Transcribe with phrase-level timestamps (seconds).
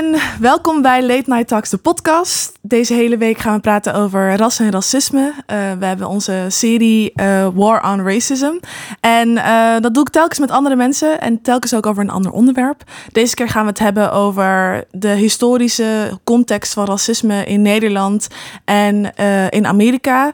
[0.00, 2.58] en welkom bij Late Night Talks, de podcast.
[2.60, 5.20] Deze hele week gaan we praten over ras en racisme.
[5.20, 8.52] Uh, we hebben onze serie uh, War on Racism.
[9.00, 12.32] En uh, dat doe ik telkens met andere mensen en telkens ook over een ander
[12.32, 12.82] onderwerp.
[13.12, 18.28] Deze keer gaan we het hebben over de historische context van racisme in Nederland
[18.64, 19.14] en
[19.48, 20.32] in Amerika.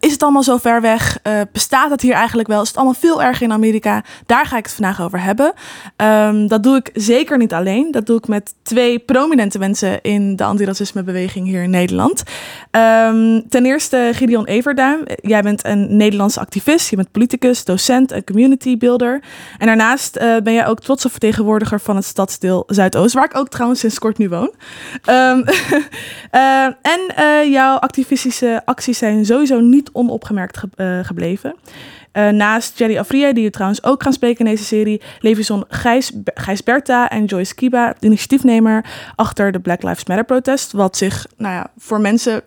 [0.00, 1.18] is het allemaal zo ver weg?
[1.52, 2.62] bestaat het hier eigenlijk wel?
[2.62, 4.04] Is het allemaal veel erger in Amerika?
[4.26, 5.52] Daar ga ik het vandaag over hebben.
[5.96, 7.90] Um, dat doe ik zeker niet alleen.
[7.90, 12.22] Dat doe ik met twee prominente mensen in de antiracismebeweging hier in Nederland.
[12.70, 15.00] Um, ten eerste Gideon Everduim.
[15.20, 19.22] Jij bent een Nederlandse activist, je bent politicus, docent en community builder.
[19.58, 23.48] En daarnaast uh, ben jij ook trotse vertegenwoordiger van het stadsdeel Zuidoost, waar ik ook
[23.48, 24.54] trouwens sinds kort nu woon.
[25.10, 25.44] Um,
[26.32, 31.54] uh, en uh, jouw activistische acties zijn sowieso niet onopgemerkt ge gebleven.
[32.16, 36.12] Uh, naast Jerry Afrië, die we trouwens ook gaan spreken in deze serie, Levison Gijs,
[36.24, 40.72] Gijs Berta en Joyce Kiba, de initiatiefnemer achter de Black Lives Matter protest.
[40.72, 42.42] Wat zich, nou ja, voor mensen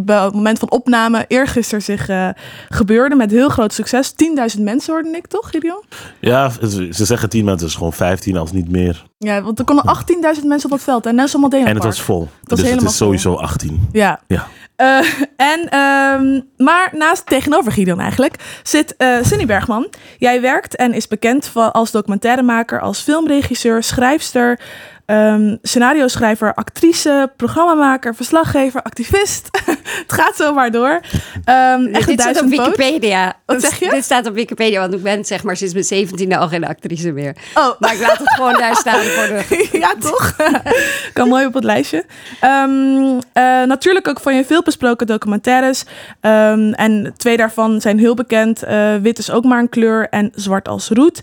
[0.00, 2.28] op het moment van opname eergisteren zich uh,
[2.68, 4.12] gebeurde met heel groot succes.
[4.56, 5.82] 10.000 mensen hoorde ik, toch, Gideon?
[6.20, 6.50] Ja,
[6.90, 9.06] ze zeggen 10, maar het is gewoon 15 als niet meer.
[9.18, 9.96] Ja, want er konden
[10.36, 12.28] 18.000 mensen op het veld en Nelson Mandela En het was vol.
[12.42, 13.88] Dat dus het is sowieso 18.
[13.92, 14.20] Ja.
[14.26, 14.46] ja.
[14.76, 14.98] Uh,
[15.36, 19.88] en, um, maar naast tegenover Gideon eigenlijk zit uh, Cindy Bergman.
[20.18, 24.60] Jij werkt en is bekend als documentairemaker, als filmregisseur, schrijfster,
[25.06, 29.48] um, scenario-schrijver, actrice, programmamaker, verslaggever, activist.
[29.90, 31.00] het gaat zomaar door.
[31.44, 33.36] Um, echt dit staat op Wikipedia.
[33.46, 33.90] Wat zeg je?
[33.90, 37.12] Dit staat op Wikipedia, want ik ben zeg maar sinds mijn zeventiende al geen actrice
[37.12, 37.36] meer.
[37.54, 37.80] Oh.
[37.80, 39.68] Maar ik laat het gewoon daar staan voor de...
[39.78, 40.36] ja, toch?
[41.12, 42.04] kan mooi op het lijstje.
[42.44, 43.20] Um, uh,
[43.64, 45.84] natuurlijk ook van je veel besproken documentaires.
[46.20, 48.64] Um, en twee daarvan zijn heel bekend.
[48.64, 51.22] Uh, wit is ook maar een kleur en zwart als roet.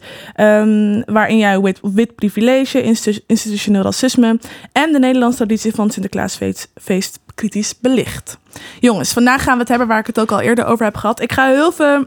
[1.06, 2.82] waarin jij wit, wit privilege,
[3.28, 4.40] institutioneel racisme
[4.72, 8.38] en de Nederlandse traditie van Sinterklaasfeest kritisch belicht.
[8.80, 11.22] Jongens, vandaag gaan we het hebben waar ik het ook al eerder over heb gehad.
[11.22, 12.06] Ik ga heel veel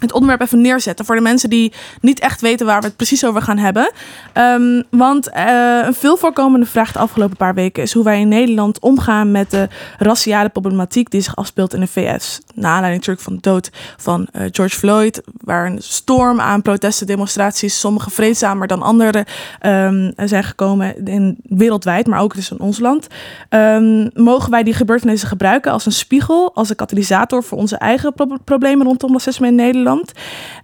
[0.00, 3.24] het onderwerp even neerzetten voor de mensen die niet echt weten waar we het precies
[3.24, 3.92] over gaan hebben.
[4.34, 8.28] Um, want uh, een veel voorkomende vraag de afgelopen paar weken is hoe wij in
[8.28, 9.68] Nederland omgaan met de
[9.98, 12.40] raciale problematiek die zich afspeelt in de VS.
[12.54, 17.06] Na aanleiding natuurlijk van de dood van uh, George Floyd, waar een storm aan protesten,
[17.06, 19.26] demonstraties, sommige vreedzamer dan andere,
[19.66, 23.06] um, zijn gekomen in, wereldwijd, maar ook dus in ons land.
[23.50, 28.12] Um, mogen wij die gebeurtenissen gebruiken als een spiegel, als een katalysator voor onze eigen
[28.12, 29.84] pro problemen rondom racisme in Nederland?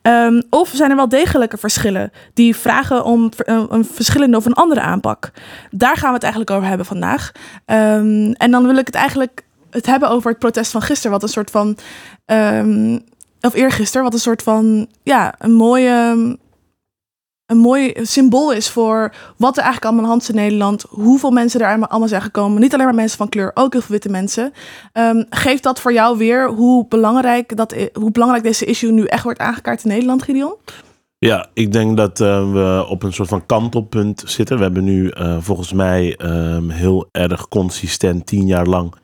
[0.02, 4.52] Um, of zijn er wel degelijke verschillen die vragen om een, een, verschillende of een
[4.52, 5.30] andere aanpak?
[5.70, 7.32] Daar gaan we het eigenlijk over hebben vandaag.
[7.66, 11.22] Um, en dan wil ik het eigenlijk het hebben over het protest van gisteren, wat
[11.22, 11.76] een soort van.
[12.26, 13.04] Um,
[13.40, 14.88] of eergisteren, wat een soort van.
[15.02, 16.38] Ja, een mooie
[17.52, 20.84] een mooi symbool is voor wat er eigenlijk allemaal aan de hand is in Nederland.
[20.88, 22.60] Hoeveel mensen er allemaal zijn gekomen.
[22.60, 24.52] Niet alleen maar mensen van kleur, ook heel veel witte mensen.
[24.92, 29.22] Um, geeft dat voor jou weer hoe belangrijk, dat, hoe belangrijk deze issue nu echt
[29.22, 30.54] wordt aangekaart in Nederland, Gideon?
[31.18, 34.56] Ja, ik denk dat uh, we op een soort van kantelpunt zitten.
[34.56, 38.94] We hebben nu uh, volgens mij um, heel erg consistent tien jaar lang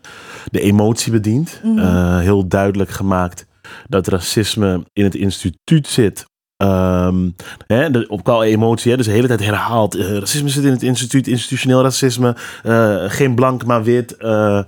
[0.50, 1.60] de emotie bediend.
[1.62, 1.86] Mm -hmm.
[1.86, 3.46] uh, heel duidelijk gemaakt
[3.88, 6.26] dat racisme in het instituut zit
[6.62, 7.34] Um,
[7.66, 9.96] hè, de, op qua emotie, hè, dus de hele tijd herhaald.
[9.96, 12.36] Uh, racisme zit in het instituut, institutioneel racisme.
[12.64, 14.16] Uh, geen blank, maar wit.
[14.18, 14.62] Uh,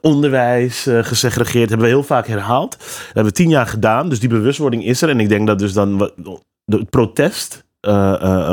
[0.00, 1.68] onderwijs, gesegregeerd.
[1.68, 2.70] Hebben we heel vaak herhaald.
[2.78, 5.08] Dat hebben we tien jaar gedaan, dus die bewustwording is er.
[5.08, 6.10] En ik denk dat dus dan
[6.64, 7.64] het protest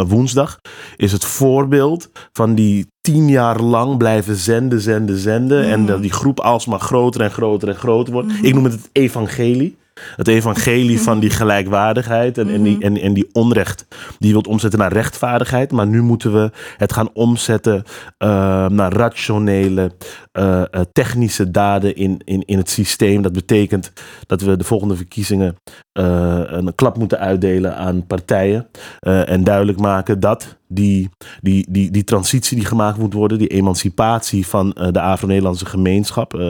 [0.08, 0.60] woensdag
[0.96, 5.66] is het voorbeeld van die tien jaar lang blijven zenden, zenden, zenden.
[5.66, 5.72] Mm.
[5.72, 8.28] En dat die groep alsmaar groter en groter en groter wordt.
[8.28, 8.46] Mm.
[8.46, 9.78] Ik noem het het evangelie.
[10.16, 12.84] Het evangelie van die gelijkwaardigheid en, en, die, mhm.
[12.84, 13.86] en, en die onrecht.
[14.18, 15.72] Die je wilt omzetten naar rechtvaardigheid.
[15.72, 18.30] Maar nu moeten we het gaan omzetten uh,
[18.68, 19.92] naar rationele,
[20.40, 23.22] uh, uh, technische daden in, in, in het systeem.
[23.22, 23.94] Dat betekent
[24.26, 25.56] dat we de volgende verkiezingen
[25.94, 28.68] een klap moeten uitdelen aan partijen.
[29.00, 31.10] en duidelijk maken dat die,
[31.42, 36.42] die, die, die transitie die gemaakt moet worden, die emancipatie van de Afro-Nederlandse gemeenschap,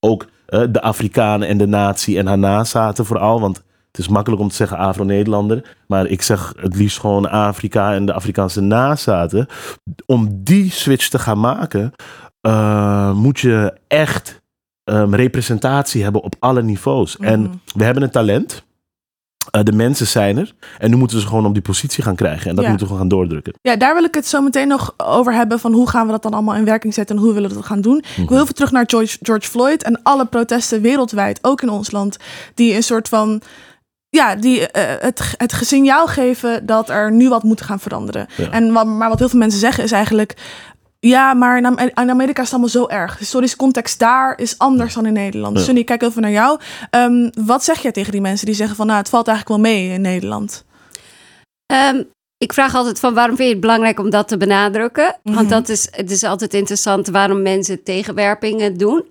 [0.00, 3.40] ook uh, de Afrikanen en de natie en haar nazaten vooral.
[3.40, 5.76] Want het is makkelijk om te zeggen Afro-Nederlander.
[5.86, 9.46] Maar ik zeg het liefst gewoon Afrika en de Afrikaanse nazaten.
[10.06, 11.92] Om die switch te gaan maken,
[12.42, 14.42] uh, moet je echt
[14.84, 17.16] um, representatie hebben op alle niveaus.
[17.16, 17.34] Mm -hmm.
[17.34, 18.66] En we hebben een talent.
[19.56, 20.54] Uh, de mensen zijn er.
[20.78, 22.50] En nu moeten we ze gewoon op die positie gaan krijgen.
[22.50, 22.70] En dat ja.
[22.70, 23.54] moeten we gaan doordrukken.
[23.62, 25.58] Ja, daar wil ik het zo meteen nog over hebben.
[25.58, 27.66] Van hoe gaan we dat dan allemaal in werking zetten en hoe willen we dat
[27.66, 27.94] gaan doen.
[27.94, 28.22] Mm -hmm.
[28.22, 31.68] Ik wil heel veel terug naar George, George Floyd en alle protesten wereldwijd, ook in
[31.68, 32.16] ons land.
[32.54, 33.42] Die een soort van
[34.10, 34.66] ja, die uh,
[34.98, 38.26] het, het signaal geven dat er nu wat moet gaan veranderen.
[38.36, 38.50] Ja.
[38.50, 40.36] En wat, maar wat heel veel mensen zeggen is eigenlijk
[41.00, 43.12] Ja, maar in Amerika is het allemaal zo erg.
[43.12, 45.58] De historische context daar is anders dan in Nederland.
[45.58, 45.64] Ja.
[45.64, 46.60] Sunny, ik kijk even naar jou.
[46.90, 48.86] Um, wat zeg jij tegen die mensen die zeggen van...
[48.86, 50.64] nou, het valt eigenlijk wel mee in Nederland?
[51.72, 55.16] Um, ik vraag altijd van waarom vind je het belangrijk om dat te benadrukken?
[55.22, 55.48] Want mhm.
[55.48, 59.04] dat is, het is altijd interessant waarom mensen tegenwerpingen doen.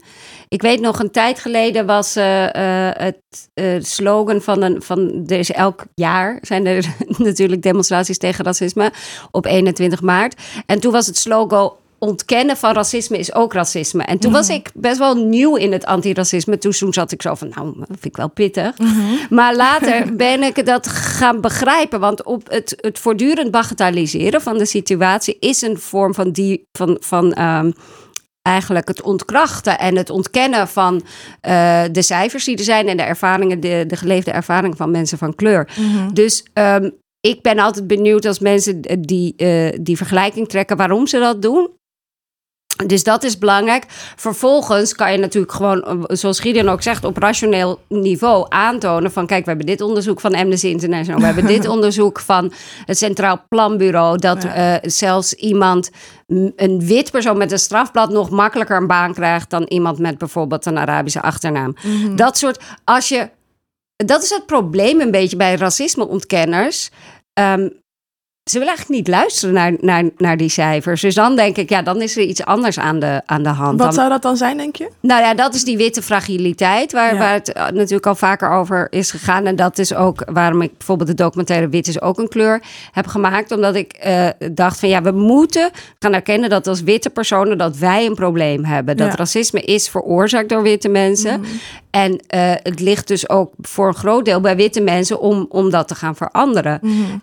[0.50, 2.50] Ik weet nog een tijd geleden was uh, uh,
[2.94, 6.86] het uh, slogan van een van er elk jaar zijn er
[7.18, 8.92] natuurlijk demonstraties tegen racisme
[9.32, 10.42] op 21 maart.
[10.66, 14.04] En toen was het slogan ontkennen van racisme is ook racisme.
[14.04, 14.56] En toen was mhm.
[14.56, 16.58] ik best wel nieuw in het antiracisme.
[16.58, 18.78] Toen, toen zat ik zo van, nou, dat vind ik wel pittig.
[18.78, 19.02] Mhm.
[19.30, 22.00] Maar later ben ik dat gaan begrijpen.
[22.00, 25.38] Want op het, het voortdurend bagatelliseren van de situatie...
[25.40, 27.74] is een vorm van, die, van, van um,
[28.42, 32.88] eigenlijk het ontkrachten en het ontkennen van uh, de cijfers die er zijn...
[32.88, 35.70] en de ervaringen, de, de geleefde ervaringen van mensen van kleur.
[35.78, 36.14] Mhm.
[36.14, 36.46] Dus...
[36.54, 41.42] Um, ik ben altijd benieuwd als mensen die, uh, die vergelijking trekken waarom ze dat
[41.42, 41.70] doen.
[42.86, 43.84] Dus dat is belangrijk.
[44.16, 49.28] Vervolgens kan je natuurlijk gewoon, eh, zoals Gideon ook zegt, op rationeel niveau aantonen van
[49.28, 52.54] kijk, we hebben dit onderzoek van Amnesty International, we hebben dit onderzoek van
[52.86, 55.90] het Centraal Planbureau, dat uh, zelfs iemand,
[56.56, 60.66] een wit persoon met een strafblad nog makkelijker een baan krijgt dan iemand met bijvoorbeeld
[60.66, 61.76] een Arabische achternaam.
[61.84, 62.16] Mhm.
[62.16, 63.30] Dat soort, als je,
[63.96, 66.90] dat is het probleem een beetje bij racismeontkenners.
[67.40, 67.86] Um,
[68.50, 71.02] ze willen eigenlijk niet luisteren naar, naar, naar die cijfers.
[71.02, 73.80] Dus dan denk ik, ja, dan is er iets anders aan de, aan de hand.
[73.80, 74.90] Wat zou dat dan zijn, denk je?
[75.00, 78.88] Nou ja, dat is die witte fragiliteit, waar, waar het eh, natuurlijk al vaker over
[78.90, 79.46] is gegaan.
[79.46, 82.62] En dat is ook waarom ik bijvoorbeeld de documentaire Wit is ook een kleur
[82.92, 83.52] heb gemaakt.
[83.52, 85.70] Omdat ik uh, dacht van ja, we moeten
[86.00, 88.98] gaan erkennen dat als witte personen dat wij een probleem hebben.
[88.98, 91.40] Dat racisme is veroorzaakt door witte mensen.
[91.40, 91.50] Mhm.
[91.90, 92.20] En uh,
[92.64, 95.96] het ligt dus ook voor een groot deel bij witte mensen om, om dat te
[95.96, 96.80] gaan veranderen.
[96.82, 97.22] Mm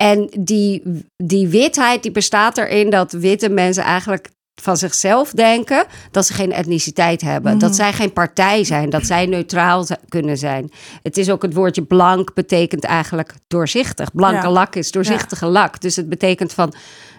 [0.00, 0.82] en die,
[1.16, 4.28] die witheid die bestaat erin dat witte mensen eigenlijk
[4.60, 7.58] van zichzelf denken dat ze geen etniciteit hebben.
[7.58, 7.78] Dat mhm.
[7.78, 10.70] zij geen partij zijn, dat zij neutraal kunnen zijn.
[11.02, 14.12] Het is ook het woordje blank betekent eigenlijk doorzichtig.
[14.12, 15.80] Blanke lak is doorzichtige lak.
[15.80, 16.74] Dus het betekent van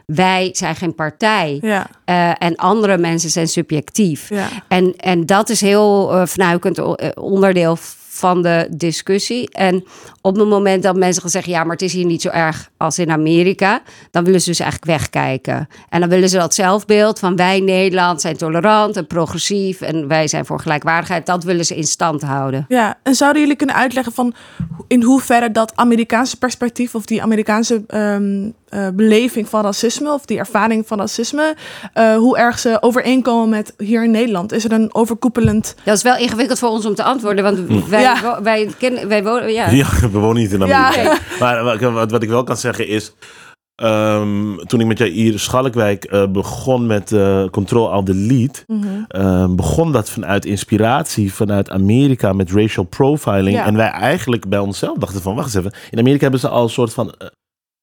[0.05, 1.57] wij zijn geen partij.
[1.61, 1.89] Ja.
[2.05, 4.29] Uh, en andere mensen zijn subjectief.
[4.67, 7.77] En, en dat is heel uh, fnuikend eh, onderdeel
[8.13, 9.49] van de discussie.
[9.49, 9.83] En
[10.21, 12.69] op het moment dat mensen gaan zeggen: ja, maar het is hier niet zo erg
[12.77, 13.81] als in Amerika,
[14.11, 15.67] dan willen ze dus eigenlijk wegkijken.
[15.89, 20.27] En dan willen ze dat zelfbeeld van wij Nederland zijn tolerant en progressief en wij
[20.27, 22.65] zijn voor gelijkwaardigheid, dat willen ze in stand houden.
[22.67, 24.33] Ja, en zouden jullie kunnen uitleggen van
[24.87, 30.37] in hoeverre dat Amerikaanse perspectief of die Amerikaanse um, uh, beleving van racisme of die
[30.37, 31.55] ervaring van racisme,
[31.97, 34.51] uh, hoe erg ze overeenkomen met hier in Nederland?
[34.51, 35.75] Is er een overkoepelend.
[35.83, 37.89] Dat is wel ingewikkeld voor ons om te antwoorden, want hm.
[37.89, 38.41] wij, ja.
[38.41, 39.53] wij, kennen, wij wonen.
[39.53, 39.69] Ja.
[39.69, 41.01] ja, we wonen niet in Amerika.
[41.01, 41.17] Ja.
[41.39, 43.13] Maar wat, wat, ik wel kan zeggen is.
[43.75, 49.05] Um, toen ik met Jair Schalkwijk uh, begon met uh, Control mm -hmm.
[49.09, 53.57] uh, begon dat vanuit inspiratie vanuit Amerika met racial profiling.
[53.57, 53.65] Ja.
[53.65, 55.77] En wij eigenlijk bij onszelf dachten van, wacht eens even.
[55.89, 57.13] In Amerika hebben ze al een soort van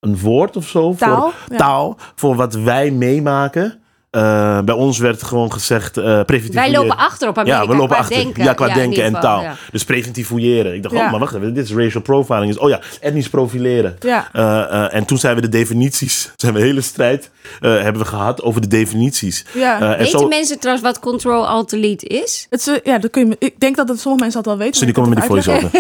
[0.00, 3.83] een woord of zo taal, voor taal, voor wat wij meemaken.
[4.10, 7.75] Uh, bij ons werd gewoon gezegd uh, preventief Wij lopen achter op Amerika ja, we
[7.75, 8.16] lopen qua achter.
[8.16, 8.44] denken.
[8.44, 9.43] Ja, qua denken en taal.
[9.43, 9.56] Ja.
[9.72, 10.75] Dus preventief fouilleren.
[10.75, 12.50] Ik dacht, oh, maar wacht even, dit is racial profiling.
[12.50, 13.96] Is, oh ja, etnisch profileren.
[14.00, 14.28] Ja.
[14.32, 18.43] Uh, en toen zijn we de definities, zijn we een hele strijd hebben we gehad
[18.43, 19.44] over de definities.
[19.55, 19.96] Ja.
[19.96, 20.29] weten zo...
[20.29, 22.46] mensen trouwens wat control alt delete is?
[22.50, 24.79] Het is ja, dat kun je, ik denk dat het sommige mensen dat wel weten.
[24.79, 25.70] Zullen komen met die voice-over.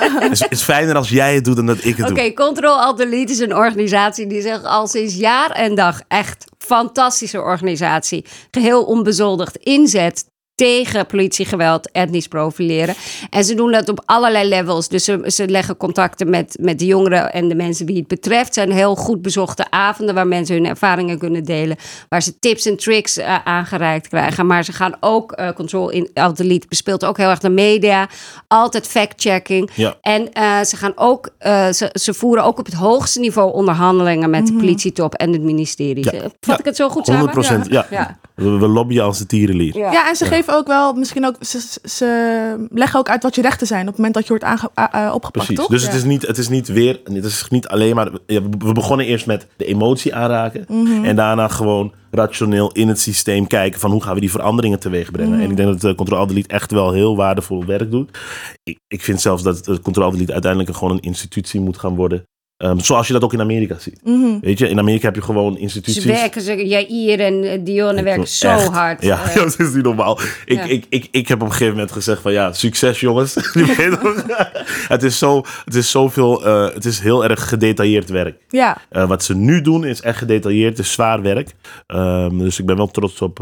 [0.30, 2.18] het is fijner als jij het doet dan dat ik het doe.
[2.18, 6.49] Oké, control alt delete is een organisatie die zich al sinds jaar en dag echt
[6.70, 10.29] fantastische organisatie, geheel onbezoldigd inzet
[10.60, 12.94] tegen politiegeweld, etnisch profileren.
[13.30, 14.88] En ze doen dat op allerlei levels.
[14.88, 18.44] Dus ze, ze leggen contacten met, met de jongeren en de mensen wie het betreft.
[18.44, 21.76] Het zijn heel goed bezochte avonden waar mensen hun ervaringen kunnen delen.
[22.08, 24.46] Waar ze tips en tricks uh, aangereikt krijgen.
[24.46, 28.08] Maar ze gaan ook, uh, Control in Delete bespeelt ook heel erg de media.
[28.48, 29.70] Altijd fact-checking.
[29.74, 29.96] Ja.
[30.00, 31.28] En uh, ze gaan ook,
[31.72, 34.46] ze, ze voeren ook op het hoogste niveau onderhandelingen met mm -hmm.
[34.46, 34.60] de mhm.
[34.60, 36.04] politietop en het ministerie.
[36.04, 36.20] Ja.
[36.20, 36.58] Vat ja.
[36.58, 37.64] ik het zo goed 100%, samen?
[37.66, 37.86] 100%, ja.
[37.90, 38.18] ja.
[38.34, 39.76] We, we lobbyen als de tierenlier.
[39.76, 39.92] Ja.
[39.92, 43.42] ja, en ze geven ook wel, misschien ook, ze, ze, leggen ook uit wat je
[43.42, 45.56] rechten zijn op het moment dat je wordt aange, uh, opgepakt, Precies.
[45.56, 45.68] toch?
[45.68, 48.10] Dus het, is niet, het is niet weer, het is niet alleen maar,
[48.58, 51.04] we begonnen eerst met de emotie aanraken mm -hmm.
[51.04, 55.10] en daarna gewoon rationeel in het systeem kijken van hoe gaan we die veranderingen teweeg
[55.10, 55.36] brengen.
[55.36, 55.42] Mm.
[55.42, 58.18] En ik denk dat uh, Control Delete echt wel heel waardevol werk doet.
[58.62, 62.24] Ik, ik vind zelfs dat uh, Control Delete uiteindelijk gewoon een institutie moet gaan worden
[62.60, 64.00] Ehm, zoals je dat ook in Amerika ziet.
[64.04, 64.40] Mhm.
[64.40, 66.04] Weet je, in Amerika heb je gewoon Ze instituties.
[66.04, 68.66] werken, ze, Jair en eh, Dionne werken zo Echt.
[68.68, 69.02] hard.
[69.02, 70.18] Ja, Eh, dat is niet normaal.
[70.44, 70.62] Ik, Ja.
[70.64, 73.34] ik, ik, ik heb op een gegeven moment gezegd van ja, succes jongens.
[74.88, 78.36] Het is zo, het is zoveel, eh, het is heel erg gedetailleerd werk.
[78.48, 81.50] Ja, wat ze nu doen is echt gedetailleerd, het is zwaar werk.
[81.86, 83.38] Ehm, dus ik ben wel trots op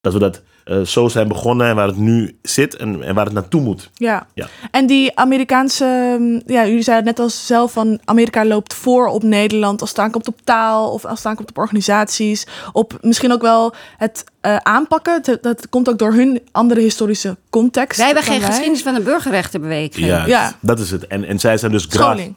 [0.00, 3.24] dat we dat eh, zo zijn begonnen en waar het nu zit en, en waar
[3.24, 3.90] het naartoe moet.
[3.94, 4.26] ja.
[4.34, 4.46] Ja.
[4.70, 9.22] En die Amerikaanse, mm, ja, jullie zeiden net als zelf van Amerika loopt voor op
[9.22, 12.46] Nederland als het aankomt op taal of als het aankomt op organisaties.
[12.72, 15.22] Op misschien ook wel het eh, aanpakken.
[15.22, 17.96] Dat, dat komt ook door hun andere historische context.
[17.96, 20.06] wij hebben geen geschiedenis van de burgerrechtenbeweging.
[20.06, 20.52] Ja, Ja.
[20.60, 21.06] dat is het.
[21.06, 22.04] En, en zij zijn dus graag.
[22.16, 22.34] Scholing.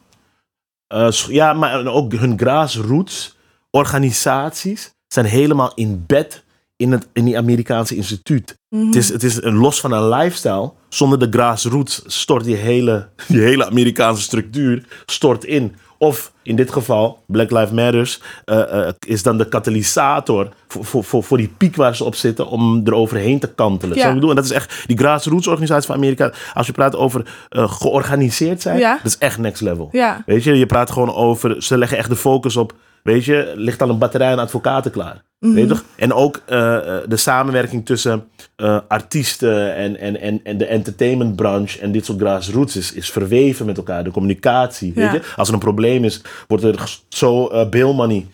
[0.87, 3.37] Eh, ja, maar ook hun grassroots
[3.71, 6.43] organisaties zijn helemaal in bed
[6.79, 8.57] in, het, in die Amerikaanse instituut.
[8.69, 8.85] Mhm.
[8.85, 10.71] Het, is, het is een los van een lifestyle.
[10.89, 15.75] Zonder de grassroots stort die hele, die hele Amerikaanse structuur stort in.
[15.97, 21.23] Of in dit geval, Black Lives Matters eh, eh, is dan de katalysator voor, voor,
[21.23, 23.97] voor, die piek waar ze op zitten om er overheen te kantelen.
[23.97, 24.07] Ja.
[24.07, 26.33] Zo bedoel, en dat is echt die grassroots organisatie van Amerika.
[26.53, 28.95] Als je praat over eh, georganiseerd zijn, Ja.
[28.95, 29.89] dat is echt next level.
[29.91, 33.53] Ja, Weet je, je praat gewoon over, ze leggen echt de focus op, weet je,
[33.55, 35.23] ligt al een batterij aan advocaten klaar.
[35.39, 35.53] Mhm.
[35.53, 35.83] Weet je toch?
[35.95, 38.23] En ook eh, eh, de samenwerking tussen
[38.55, 43.65] eh, artiesten en, en, en, en de entertainmentbranche en dit soort grassroots is, is verweven
[43.65, 44.03] met elkaar.
[44.03, 45.21] De communicatie, weet je.
[45.35, 48.27] Als er een probleem is, wordt er zo bail money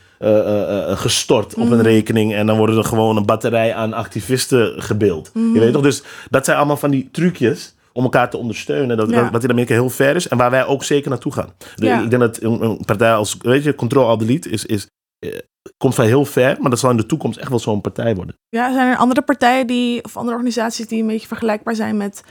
[0.95, 1.73] gestort op Mhm.
[1.73, 5.29] een rekening en dan worden er gewoon een batterij aan activisten gebeeld.
[5.33, 5.53] Mhm.
[5.53, 5.81] Je weet toch?
[5.81, 8.97] Dus dat zijn allemaal van die trucjes om elkaar te ondersteunen.
[8.97, 9.31] Dat, Ja.
[9.31, 11.49] Wat in Amerika heel ver is en waar wij ook zeker naartoe gaan.
[11.75, 12.01] Ja.
[12.01, 14.87] Ik denk dat een, partij als, weet je, Control Alt Delete is, is,
[15.19, 15.39] eh,
[15.77, 18.35] komt van heel ver, maar dat zal in de toekomst echt wel zo'n partij worden.
[18.49, 22.23] ja, zijn er andere partijen die, of andere organisaties die een beetje vergelijkbaar zijn met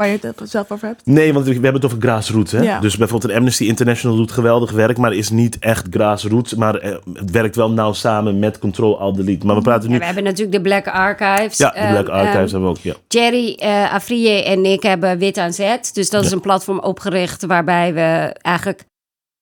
[0.00, 1.06] waar je het zelf over hebt?
[1.06, 2.52] Nee, want we hebben het over grassroots.
[2.52, 2.62] Hè?
[2.62, 2.80] Ja.
[2.80, 6.54] Dus bijvoorbeeld Amnesty International doet geweldig werk, maar is niet echt grassroots.
[6.54, 9.46] Maar eh, het werkt wel nauw samen met Control Alt Delete.
[9.46, 9.98] Maar we praten Ja, nu...
[9.98, 11.58] we hebben natuurlijk de Black Archives.
[11.58, 12.78] Ja, de Black Ehm, Archives ehm, hebben we ook.
[12.78, 12.94] Ja.
[13.08, 15.90] Jerry uh, Afrije en ik hebben Wit aan Zet.
[15.94, 16.34] Dus dat is Ja.
[16.34, 18.84] een platform opgericht waarbij we eigenlijk...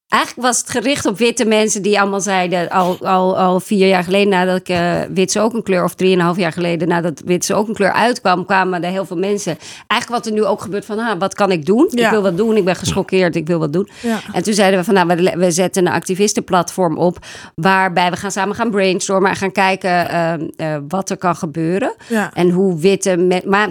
[0.09, 2.69] Eigenlijk was het gericht op witte mensen die allemaal zeiden...
[2.69, 5.85] al, al, al vier jaar geleden nadat ik uh, Wit is ook een kleur...
[5.85, 8.45] of drieënhalf jaar geleden nadat Wit is ook een kleur uitkwam...
[8.45, 9.59] kwamen er heel veel mensen.
[9.87, 10.99] Eigenlijk wat er nu ook gebeurt van...
[10.99, 11.88] Ah, wat kan ik doen?
[11.91, 12.05] Ja.
[12.05, 13.88] Ik wil wat doen, ik ben geschokkeerd, ik wil wat doen.
[14.03, 14.21] Ja.
[14.33, 14.95] En toen zeiden we van...
[14.95, 17.19] nou, we, we zetten een activistenplatform op...
[17.55, 19.31] waarbij we gaan samen gaan brainstormen...
[19.31, 21.95] en gaan kijken uh, uh, wat er kan gebeuren.
[22.09, 22.31] Ja.
[22.35, 23.17] En hoe witte...
[23.17, 23.69] Me- maar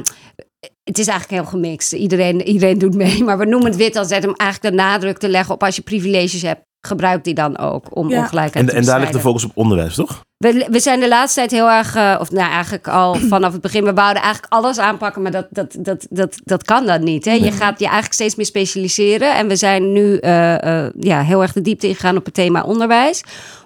[0.87, 1.93] het is eigenlijk heel gemixt.
[1.93, 3.23] Iedereen, iedereen doet mee.
[3.23, 5.75] Maar we noemen het wit als zet om eigenlijk de nadruk te leggen op als
[5.75, 6.65] je privileges hebt.
[6.81, 8.19] Gebruik die dan ook om Ja.
[8.19, 10.21] ongelijkheid En, te en daar ligt de focus op onderwijs, toch?
[10.37, 13.61] We, we zijn de laatste tijd heel erg, uh, of nou eigenlijk al vanaf het
[13.61, 17.25] begin, we wouden eigenlijk alles aanpakken, maar dat, dat, dat, dat, dat kan dan niet.
[17.25, 17.31] Hè?
[17.31, 19.35] Je gaat je eigenlijk steeds meer specialiseren.
[19.35, 22.61] En we zijn nu uh, uh, ja, heel erg de diepte ingegaan op het thema
[22.63, 23.23] onderwijs.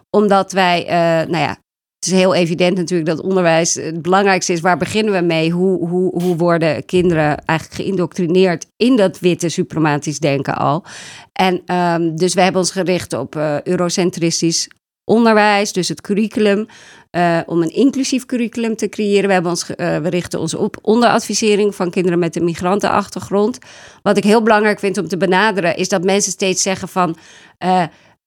[0.10, 1.58] Omdat wij, uh, nou ja,
[2.01, 4.60] het is heel evident natuurlijk dat onderwijs het belangrijkste is.
[4.62, 5.51] Waar beginnen we mee?
[5.51, 10.86] Hoe, hoe, hoe worden kinderen eigenlijk geïndoctrineerd in dat witte suprematisch denken al?
[11.34, 14.70] En um, dus we hebben ons gericht op uh, eurocentristisch
[15.03, 16.65] onderwijs, dus het curriculum.
[17.12, 19.27] Uh, om een inclusief curriculum te creëren.
[19.27, 23.58] We, hebben ons, we richten ons op onderadvisering van kinderen met een migrantenachtergrond.
[24.01, 27.15] Wat ik heel belangrijk vind om te benaderen, is dat mensen steeds zeggen van.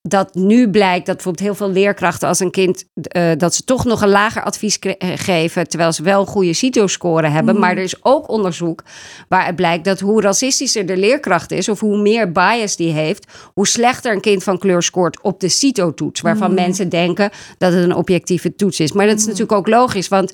[0.09, 2.85] Dat nu blijkt dat bijvoorbeeld heel veel leerkrachten als een kind
[3.17, 7.29] uh, dat ze toch nog een lager advies geven, terwijl ze wel een goede CITO-score
[7.29, 7.55] hebben.
[7.55, 7.61] Mm.
[7.61, 8.83] Maar er is ook onderzoek
[9.29, 13.67] waaruit blijkt dat hoe racistischer de leerkracht is, of hoe meer bias die heeft, hoe
[13.67, 16.55] slechter een kind van kleur scoort op de CITO-toets, waarvan mm.
[16.55, 18.93] mensen denken dat het een objectieve toets is.
[18.93, 19.29] Maar dat is mm.
[19.29, 20.33] natuurlijk ook logisch, want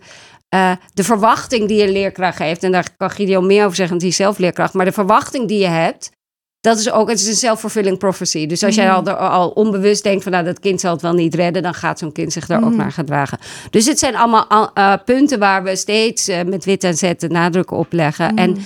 [0.54, 4.00] uh, de verwachting die een leerkracht heeft, en daar kan Gideon meer over zeggen, want
[4.00, 6.10] die is zelf leerkracht, maar de verwachting die je hebt,
[6.60, 8.46] dat is ook, het is een self-fulfilling prophecy.
[8.46, 8.82] Dus als mm.
[8.82, 11.74] jij al, al, onbewust denkt van nou, dat kind zal het wel niet redden, dan
[11.74, 12.66] gaat zo'n kind zich daar mm.
[12.66, 13.38] ook naar gedragen.
[13.70, 17.28] Dus het zijn allemaal uh, punten waar we steeds uh, met wit en zet de
[17.28, 18.32] nadruk op leggen.
[18.32, 18.38] Mm.
[18.38, 18.56] En uh,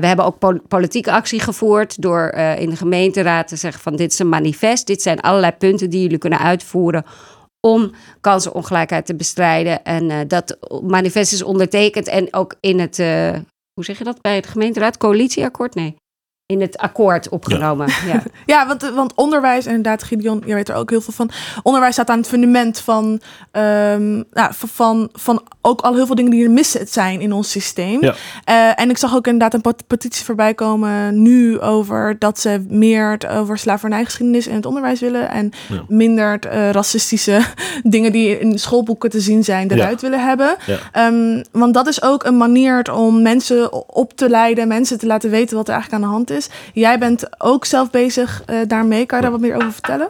[0.00, 2.28] we hebben ook pol politieke actie gevoerd door
[2.58, 4.86] in de gemeenteraad te zeggen van dit is een manifest.
[4.86, 7.04] Dit zijn allerlei punten die jullie kunnen uitvoeren
[7.60, 7.90] om
[8.20, 9.84] kansenongelijkheid te bestrijden.
[9.84, 12.96] En dat manifest is ondertekend en ook in het,
[13.72, 15.74] hoe zeg je dat, bij het gemeenteraad, coalitieakkoord?
[15.74, 15.96] Nee
[16.52, 17.88] in het akkoord opgenomen.
[17.88, 18.22] Ja, ja.
[18.54, 21.30] ja want, want onderwijs, en inderdaad, Gideon, je weet er ook heel veel van.
[21.62, 23.20] Onderwijs staat aan het fundament van,
[23.52, 27.50] um, nou, van, van ook al heel veel dingen die er missen zijn in ons
[27.50, 28.02] systeem.
[28.02, 28.14] Ja.
[28.48, 33.10] Uh, en ik zag ook inderdaad een petitie voorbij komen nu over dat ze meer
[33.10, 35.30] het over slavernijgeschiedenis in het onderwijs willen.
[35.30, 35.84] En ja.
[35.88, 37.40] minder het, uh, racistische
[37.82, 40.08] dingen die in schoolboeken te zien zijn eruit ja.
[40.08, 40.56] willen hebben.
[40.98, 45.30] Um, want dat is ook een manier om mensen op te leiden, mensen te laten
[45.30, 46.41] weten wat er eigenlijk aan de hand is.
[46.72, 49.06] Jij bent ook zelf bezig uh, daarmee.
[49.06, 50.08] Kan je daar wat meer over vertellen?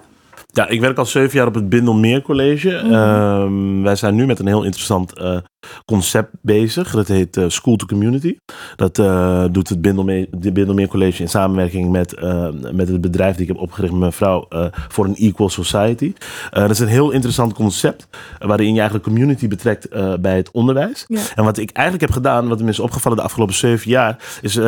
[0.53, 2.77] Ja, ik werk al zeven jaar op het Bindelmeer College.
[2.77, 5.37] Ehm, wij zijn nu met een heel interessant eh,
[5.85, 6.91] concept bezig.
[6.91, 8.37] Dat heet eh, School to Community.
[8.77, 13.33] Dat eh, doet het Bindelmeer, de Bindelmeer College in samenwerking met, eh, met het bedrijf
[13.35, 14.49] die ik heb opgericht met mijn vrouw
[14.89, 16.13] voor een Equal Society.
[16.51, 19.89] Dat is een heel interessant concept waarin je eigenlijk community betrekt
[20.21, 21.05] bij het onderwijs.
[21.09, 21.21] Ja.
[21.35, 24.59] En wat ik eigenlijk heb gedaan, wat me is opgevallen de afgelopen zeven jaar, is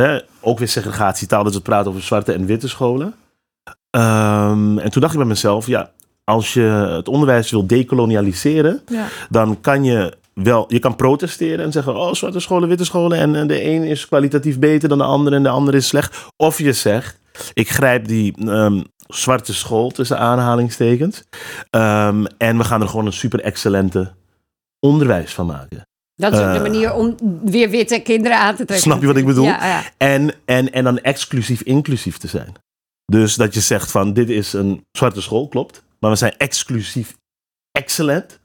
[0.41, 1.45] ook weer segregatietaal.
[1.45, 3.14] Dat we praten over zwarte en witte scholen.
[3.95, 5.91] Ehm, en toen dacht ik bij mezelf, ja,
[6.25, 6.61] als je
[6.97, 9.07] het onderwijs wil dekolonialiseren, Ja.
[9.31, 13.35] dan kan je wel, je kan protesteren en zeggen, oh, zwarte scholen, witte scholen, en,
[13.35, 16.17] en de een is kwalitatief beter dan de andere en de andere is slecht.
[16.37, 17.19] Of je zegt,
[17.53, 21.23] ik grijp die ehm, zwarte school tussen aanhalingstekens
[21.71, 24.13] ehm, en we gaan er gewoon een super excellente
[24.81, 25.87] onderwijs van maken.
[26.17, 26.61] Dat is ook de Eh.
[26.63, 28.77] manier om weer witte kinderen aan te trekken.
[28.91, 29.45] Snap je wat ik bedoel?
[29.45, 29.83] Ja, ja.
[29.97, 32.53] En, en, en dan exclusief inclusief te zijn.
[33.07, 35.83] Dus dat je zegt van dit is een zwarte school, klopt.
[35.99, 37.17] Maar we zijn exclusief
[37.73, 38.39] excellent.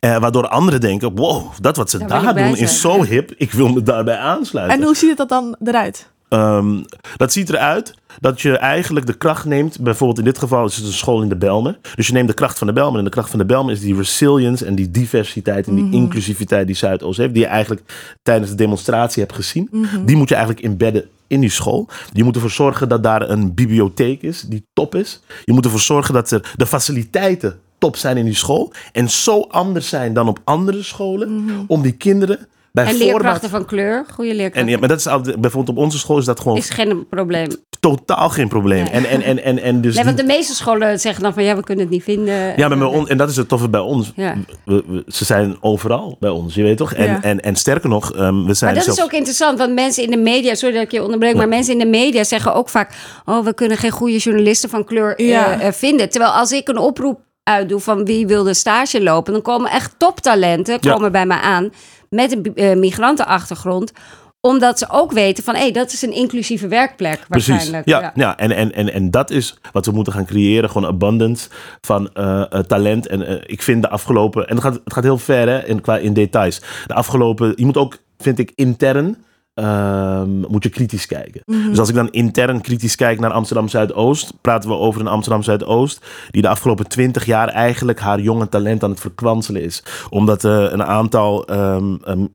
[0.00, 3.34] Eh, waardoor anderen denken, wow, dat wat ze Daar doen is zo hip.
[3.36, 4.78] Ik wil me daarbij aansluiten.
[4.78, 6.10] En hoe ziet het dat dan eruit?
[6.28, 6.82] Ehm,
[7.16, 9.80] dat ziet eruit dat je eigenlijk de kracht neemt.
[9.80, 11.76] Bijvoorbeeld in dit geval is het een school in de Belmen.
[11.94, 12.98] Dus je neemt de kracht van de Belmen.
[12.98, 16.66] En de kracht van de Belmen is die resilience en die diversiteit en die inclusiviteit
[16.66, 17.32] die Zuidoost heeft.
[17.32, 17.82] Die je eigenlijk
[18.22, 19.70] tijdens de demonstratie hebt gezien.
[20.04, 21.88] Die moet je eigenlijk embedden in die school.
[22.12, 25.20] Je moet ervoor zorgen dat daar een bibliotheek is die top is.
[25.44, 28.72] Je moet ervoor zorgen dat er de faciliteiten top zijn in die school.
[28.92, 31.64] En zo anders zijn dan op andere scholen.
[31.66, 33.12] Om die kinderen bij En voorbaat...
[33.12, 34.70] leerkrachten van kleur, goede En leerkrachten.
[34.72, 37.48] ja, maar dat is altijd- bijvoorbeeld op onze school is dat gewoon is geen probleem.
[37.80, 38.86] totaal geen probleem.
[38.86, 41.42] En, en, en, en, en dus Nee, want die- de meeste scholen zeggen dan van
[41.44, 42.34] ja, we kunnen het niet vinden.
[42.56, 44.12] ja, maar bij ons, en dat is het toffe bij ons.
[44.16, 44.34] Ja.
[44.64, 46.92] We, we- ze zijn overal bij ons, je weet toch?
[46.92, 47.22] En, Ja.
[47.22, 48.98] en, en sterker nog, ehm, we zijn Maar dat zelfs...
[48.98, 51.72] is ook interessant, want mensen in de media, sorry dat ik je onderbreek, maar mensen
[51.72, 52.92] in de media zeggen ook vaak:
[53.24, 56.10] Oh, we kunnen geen goede journalisten van kleur eh, eh, vinden.
[56.10, 59.94] Terwijl als ik een oproep uitdoe van wie wil de stage lopen, dan komen echt
[59.98, 60.92] toptalenten Ja.
[60.92, 61.70] komen bij mij aan
[62.10, 63.92] met een eh, migrantenachtergrond
[64.40, 67.48] omdat ze ook weten van, hé, hey, dat is een inclusieve werkplek Precies.
[67.48, 67.88] waarschijnlijk.
[67.88, 68.36] Ja, ja.
[68.36, 70.70] En, en, en, en dat is wat we moeten gaan creëren.
[70.70, 71.48] Gewoon abundance
[71.80, 73.06] van eh, eh, talent.
[73.06, 74.48] En ik vind de afgelopen...
[74.48, 76.60] En het gaat, het gaat heel ver hè, in, qua, in details.
[76.86, 77.52] De afgelopen...
[77.56, 79.24] Je moet ook, vind ik, intern...
[79.56, 81.40] ehm, moet je kritisch kijken.
[81.44, 85.42] Dus als ik dan intern kritisch kijk naar Amsterdam Zuidoost, praten we over een Amsterdam
[85.42, 89.82] Zuidoost die de afgelopen twintig jaar eigenlijk haar jonge talent aan het verkwanselen is.
[90.10, 92.26] Omdat eh, een aantal ehm, ehm,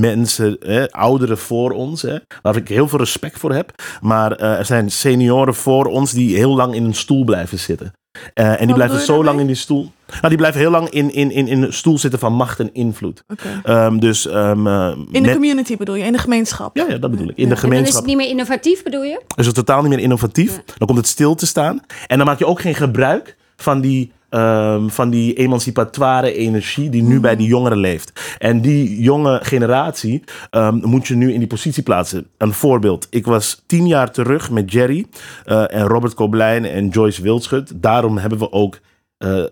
[0.00, 4.58] mensen, hè, ouderen voor ons, hè, waar ik heel veel respect voor heb, maar eh,
[4.58, 7.92] er zijn senioren voor ons die heel lang in een stoel blijven zitten.
[8.12, 9.92] Eh, en die bedoel blijven zo lang in die stoel.
[10.10, 12.74] Nou, die blijven heel lang in, in, in, in een stoel zitten van macht en
[12.74, 13.24] invloed.
[13.28, 13.60] Oké.
[13.64, 16.76] Ehm, dus ehm, eh, In de met- community bedoel je, in de gemeenschap.
[16.76, 17.36] ja, ja, dat bedoel ik.
[17.36, 19.20] In de En dan is gemeenschap het niet meer innovatief, bedoel je?
[19.36, 20.60] is het totaal niet meer innovatief.
[20.78, 21.80] Dan komt het stil te staan.
[22.06, 27.02] En dan maak je ook geen gebruik van die, ehm, van die emancipatoire energie die
[27.02, 28.36] nu bij die jongeren leeft.
[28.38, 32.26] En die jonge generatie ehm, moet je nu in die positie plaatsen.
[32.38, 33.06] Een voorbeeld.
[33.10, 35.06] Ik was tien jaar terug met Jerry
[35.44, 37.72] eh, en Robert Koblijn en Joyce Wildschut.
[37.82, 38.78] Daarom hebben we ook
[39.20, 39.48] eh, eh,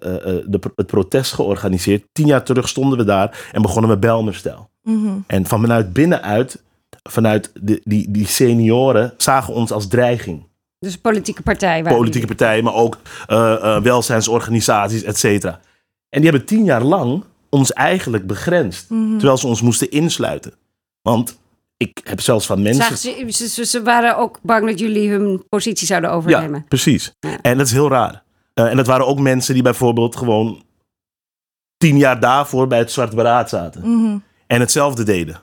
[0.46, 2.04] de, het protest georganiseerd.
[2.12, 4.70] Tien jaar terug stonden we daar en begonnen we Belmerstijl.
[4.82, 5.18] Mhm.
[5.26, 6.62] En van vanuit binnenuit,
[7.02, 10.47] vanuit de, die, die senioren, zagen ons als dreiging.
[10.78, 11.82] Dus een politieke partij.
[11.84, 15.60] waar Politieke partijen, maar ook eh, welzijnsorganisaties, et cetera.
[16.08, 18.90] En die hebben tien jaar lang ons eigenlijk begrensd.
[18.90, 19.10] Mhm.
[19.16, 20.52] Terwijl ze ons moesten insluiten.
[21.02, 21.38] Want
[21.76, 22.96] ik heb zelfs van mensen...
[22.96, 26.58] Ze, ze, ze- waren ook bang dat jullie hun positie zouden overnemen.
[26.60, 27.12] Ja, precies.
[27.20, 27.38] Ja.
[27.42, 28.22] En dat is heel raar.
[28.54, 30.62] Eh, en dat waren ook mensen die bijvoorbeeld gewoon
[31.76, 33.80] tien jaar daarvoor bij het Zwart Beraad zaten.
[33.90, 34.18] Mhm.
[34.46, 35.40] En hetzelfde deden.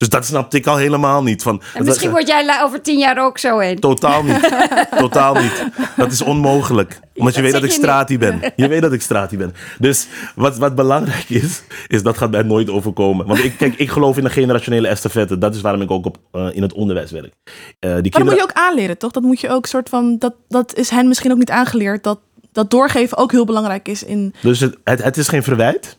[0.00, 1.42] Dus dat snapte ik al helemaal niet.
[1.42, 3.78] Van, En misschien word jij over tien jaar ook zo heen.
[3.78, 4.52] Totaal niet.
[4.96, 5.64] Totaal niet.
[5.96, 7.00] Dat is onmogelijk.
[7.14, 8.40] Omdat je dat weet dat ik strati ben.
[8.56, 9.54] Je weet dat ik strati ben.
[9.78, 13.26] Dus wat, wat belangrijk is, is dat gaat mij nooit overkomen.
[13.26, 15.38] Want ik, kijk, ik geloof in de generationele estafette.
[15.38, 17.32] Dat is waarom ik ook op, eh, in het onderwijs werk.
[17.44, 19.10] Eh, die Maar dat moet kinderen, je ook aanleren, toch?
[19.10, 20.18] Dat moet je ook soort van.
[20.18, 22.02] Dat, dat is hen misschien ook niet aangeleerd.
[22.02, 22.20] Dat,
[22.52, 24.34] dat doorgeven ook heel belangrijk is in.
[24.42, 25.98] Dus het, het, het is geen verwijt.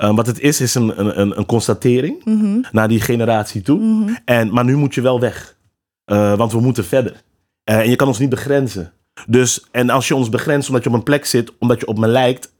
[0.00, 2.60] Eh, wat het is, is een, een, een, een constatering Mhm.
[2.72, 3.78] naar die generatie toe.
[3.80, 4.14] Mhm.
[4.24, 5.56] En, maar nu moet je wel weg.
[6.04, 7.22] Eh, want we moeten verder.
[7.64, 8.92] Eh, en je kan ons niet begrenzen.
[9.26, 11.98] Dus, en als je ons begrenst omdat je op een plek zit, omdat je op
[11.98, 12.52] me lijkt.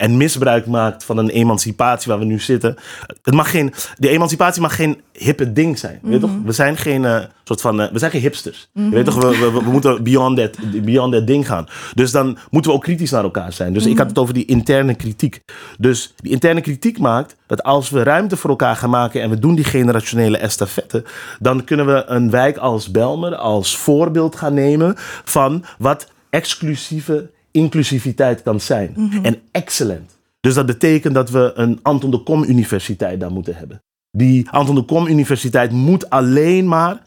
[0.00, 2.76] En misbruik maakt van een emancipatie waar we nu zitten.
[3.22, 5.98] Het mag geen, die emancipatie mag geen hippe ding zijn.
[6.02, 6.30] Weet je toch?
[6.44, 7.80] We zijn geen eh, soort van.
[7.80, 8.68] eh, we zijn geen hipsters.
[8.72, 11.66] Je weet toch, we, we, we moeten beyond that, beyond that ding gaan.
[11.94, 13.72] Dus dan moeten we ook kritisch naar elkaar zijn.
[13.72, 15.40] Dus ik had het over die interne kritiek.
[15.78, 19.38] Dus die interne kritiek maakt dat als we ruimte voor elkaar gaan maken en we
[19.38, 21.04] doen die generationele estafette,
[21.38, 28.42] dan kunnen we een wijk als Belmer als voorbeeld gaan nemen van wat exclusieve inclusiviteit
[28.42, 28.94] kan zijn.
[29.22, 30.18] En excellent.
[30.40, 33.82] Dus dat betekent dat we een Anton de Kom Universiteit daar moeten hebben.
[34.10, 37.02] Die Anton de Kom Universiteit moet alleen maar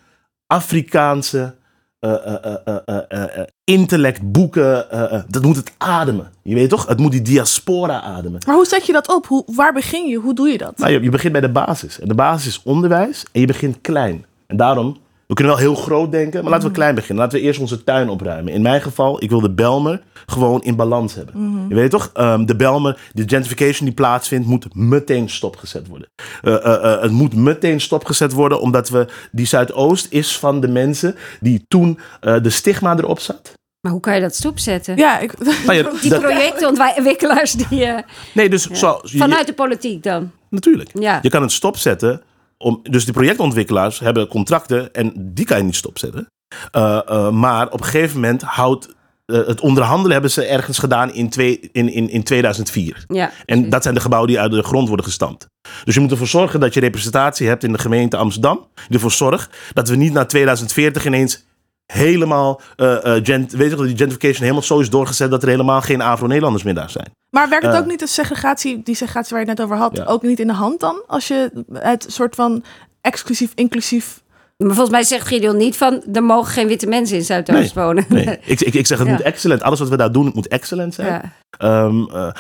[0.48, 1.56] Afrikaanse
[2.00, 3.24] uh, uh, uh,
[3.64, 4.88] intellect, boeken,
[5.28, 6.32] dat moet het ademen.
[6.42, 6.88] Je weet toch?
[6.88, 8.42] Het moet die diaspora ademen.
[8.46, 9.28] Maar hoe zet je dat op?
[9.28, 10.18] Hoe, waar begin je?
[10.18, 10.78] Hoe doe je dat?
[10.78, 12.00] Nou, je, je begint bij de basis.
[12.00, 14.26] En de basis is onderwijs en je begint klein.
[14.48, 14.98] En daarom
[15.34, 17.24] we kunnen wel heel groot denken, maar laten we klein beginnen.
[17.24, 18.54] Laten we eerst onze tuin opruimen.
[18.54, 21.66] In mijn geval, ik wil de Belmer gewoon in balans hebben.
[21.70, 26.10] Je weet toch, um, de Belmer, de gentrification die plaatsvindt, moet meteen stopgezet worden.
[26.42, 30.68] Uh, uh, uh, het moet meteen stopgezet worden, omdat we die Zuidoost is van de
[30.68, 33.54] mensen die toen de stigma erop zat.
[33.82, 34.98] Maar hoe kan je dat stopzetten?
[34.98, 35.34] Ja, ik...
[35.66, 37.86] Nou ja, die projectontwikkelaars die...
[37.86, 38.76] eh, nee, dus ja.
[38.76, 40.32] zo, je- Vanuit de politiek dan?
[40.50, 40.90] natuurlijk.
[40.94, 41.20] Ja.
[41.22, 42.22] Je kan het stopzetten.
[42.64, 46.28] Om, dus die projectontwikkelaars hebben contracten en die kan je niet stopzetten.
[46.76, 48.96] Uh, uh, maar op een gegeven moment houdt
[49.26, 53.04] uh, het onderhandelen hebben ze ergens gedaan in, twee, in, in, in 2004.
[53.08, 55.48] Ja, En dat zijn de gebouwen die uit de grond worden gestampt.
[55.84, 58.68] Dus je moet ervoor zorgen dat je representatie hebt in de gemeente Amsterdam.
[58.76, 61.46] Die ervoor zorgt dat we niet na 2040 ineens
[61.86, 65.50] helemaal, uh, uh, gent, weet je, wel, die gentrification helemaal zo is doorgezet dat er
[65.50, 67.12] helemaal geen Afro-Nederlanders meer daar zijn.
[67.30, 67.80] Maar werkt het Eh.
[67.80, 70.04] ook niet de segregatie, die segregatie waar je het net over had, Ja.
[70.06, 71.04] ook niet in de hand dan?
[71.08, 72.64] Als je het soort van
[73.02, 74.22] exclusief, inclusief.
[74.58, 76.04] Maar volgens mij zegt Gideon niet van...
[76.14, 78.06] er mogen geen witte mensen in Zuidoost wonen.
[78.10, 79.14] Nee, ik, ik, ik zeg het Ja.
[79.14, 79.62] moet excellent.
[79.64, 81.08] Alles wat we daar doen, het moet excellent zijn.
[81.08, 81.22] Ja.
[81.58, 82.32] Ehm, uh,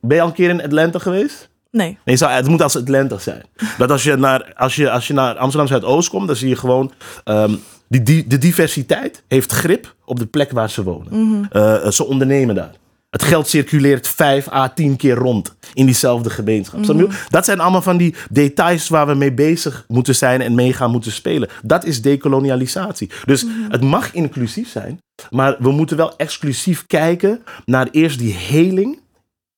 [0.00, 1.50] ben je al een keer in Atlanta geweest?
[1.70, 1.98] Nee.
[2.04, 3.42] Nee, zou- het moet als Atlanta zijn.
[3.78, 6.56] Dat als je naar, als je, als je naar Amsterdam Zuidoost komt, dan zie je
[6.56, 6.92] gewoon.
[7.24, 7.54] ehm,
[7.92, 11.48] die, die, de diversiteit heeft grip op de plek waar ze wonen.
[11.50, 12.70] Eh, ze ondernemen daar.
[13.10, 16.84] Het geld circuleert vijf à tien keer rond in diezelfde gemeenschap.
[16.84, 17.08] Je?
[17.28, 20.90] Dat zijn allemaal van die details waar we mee bezig moeten zijn en mee gaan
[20.90, 21.48] moeten spelen.
[21.62, 23.10] Dat is dekolonialisatie.
[23.24, 24.98] Dus het mag inclusief zijn,
[25.30, 29.00] maar we moeten wel exclusief kijken naar eerst die heling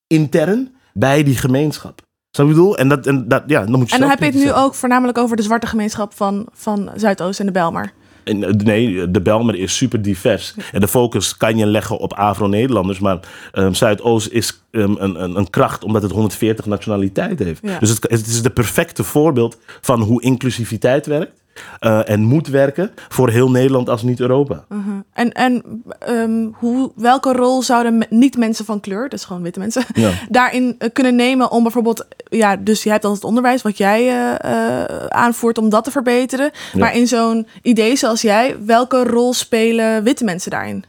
[0.07, 2.01] intern bij die gemeenschap.
[2.31, 2.77] Zo ik bedoel?
[2.77, 4.75] En, dat, en dat, ja, dan moet je En dan heb je het nu ook
[4.75, 7.93] voornamelijk over de zwarte gemeenschap van, van Zuidoost en de Belmar.
[8.25, 10.53] En, eh, nee, de Belmer is super divers.
[10.71, 12.99] En de focus kan je leggen op Afro-Nederlanders.
[12.99, 13.19] Maar
[13.51, 17.59] ehm, Zuidoost is ehm, een, een, een kracht omdat het 140 nationaliteiten heeft.
[17.63, 17.79] Ja.
[17.79, 21.43] Dus het, het is de perfecte voorbeeld van hoe inclusiviteit werkt.
[21.79, 24.65] Eh, en moet werken voor heel Nederland als niet Europa.
[25.13, 29.83] En, en ehm, hoe, welke rol zouden niet mensen van kleur, dus gewoon witte mensen,
[29.93, 30.11] Ja.
[30.29, 34.07] daarin eh, kunnen nemen om bijvoorbeeld, ja, dus je hebt dan het onderwijs wat jij
[34.37, 36.51] eh, aanvoert om dat te verbeteren.
[36.73, 36.79] Ja.
[36.79, 40.83] Maar in zo'n idee zoals jij, welke rol spelen witte mensen daarin?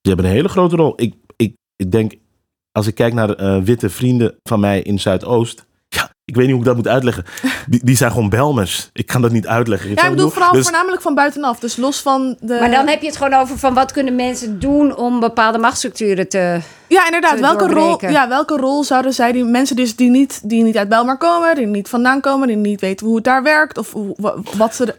[0.00, 0.92] Die hebben een hele grote rol.
[0.96, 2.14] Ik, ik, ik denk,
[2.72, 5.66] als ik kijk naar witte vrienden van mij in Zuidoost.
[6.28, 7.24] Ik weet niet hoe ik dat moet uitleggen.
[7.66, 8.90] Die, die zijn gewoon Belmers.
[8.92, 9.90] Ik kan dat niet uitleggen.
[9.94, 12.56] Ja, ik bedoel vooral Dus- voornamelijk van buitenaf, dus los van de...
[12.60, 16.28] Maar dan heb je het gewoon over van wat kunnen mensen doen om bepaalde machtsstructuren
[16.28, 16.60] te...
[16.88, 17.34] Ja, inderdaad.
[17.34, 20.76] te Welke rol, ja, welke rol zouden zij, die mensen dus die niet, die niet
[20.76, 23.92] uit Belmar komen, die niet vandaan komen, die niet weten hoe het daar werkt, of
[23.92, 24.84] hoe, wa- wat ze...
[24.84, 24.96] de-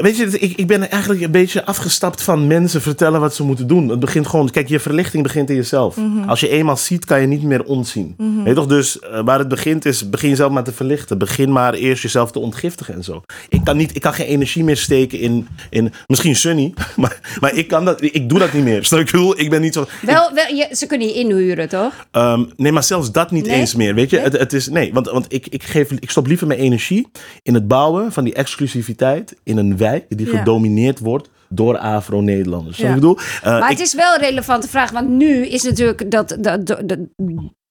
[0.00, 3.66] Weet je, ik, ik ben eigenlijk een beetje afgestapt van mensen vertellen wat ze moeten
[3.66, 3.88] doen.
[3.88, 5.96] Het begint gewoon, kijk, je verlichting begint in jezelf.
[5.96, 6.28] Mhm.
[6.28, 8.14] Als je eenmaal ziet, kan je niet meer ontzien.
[8.16, 8.66] Weet je toch?
[8.66, 11.18] Dus eh, waar het begint is, begin jezelf maar te verlichten.
[11.18, 13.22] Begin maar eerst jezelf te ontgiftigen en zo.
[13.48, 17.54] Ik kan, niet, ik kan geen energie meer steken in, in misschien Sunny, maar, maar
[17.54, 18.84] ik, kan dat, ik doe dat niet meer.
[18.84, 19.00] Snap?
[19.00, 19.86] Ik bedoel, ik ben niet zo...
[20.02, 22.06] Wel, wel je, ze kunnen je inhuren, toch?
[22.10, 23.56] Ehm, nee, maar zelfs dat niet Nee?
[23.60, 23.94] eens meer.
[23.94, 24.24] Weet je, Nee?
[24.24, 27.06] het, het is nee, want, want ik, ik, geef, ik stop liever mijn energie
[27.42, 30.38] in het bouwen van die exclusiviteit in een wijk die Ja.
[30.38, 32.76] gedomineerd wordt door Afro-Nederlanders.
[32.78, 32.88] Ja.
[32.88, 33.18] ik bedoel?
[33.42, 36.66] Eh, Maar ik- het is wel een relevante vraag, want nu is natuurlijk dat, dat,
[36.66, 36.98] dat- dat-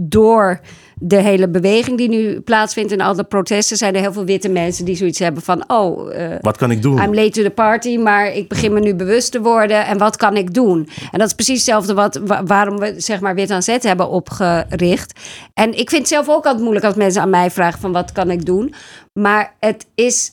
[0.04, 0.60] door
[0.95, 4.50] de hele beweging die nu plaatsvindt en al de protesten, zijn er heel veel witte
[4.50, 7.02] mensen die zoiets hebben van, oh, eh, wat kan ik doen?
[7.04, 9.86] I'm late to the party, maar ik begin me nu bewust te worden.
[9.86, 10.89] En wat kan ik doen?
[11.12, 14.10] En dat is precies hetzelfde wat, wa- waarom we zeg maar Wit aan Zet hebben
[14.10, 15.19] opgericht.
[15.54, 18.12] En ik vind het zelf ook altijd moeilijk als mensen aan mij vragen van wat
[18.12, 18.74] kan ik doen.
[19.13, 20.32] Maar het is,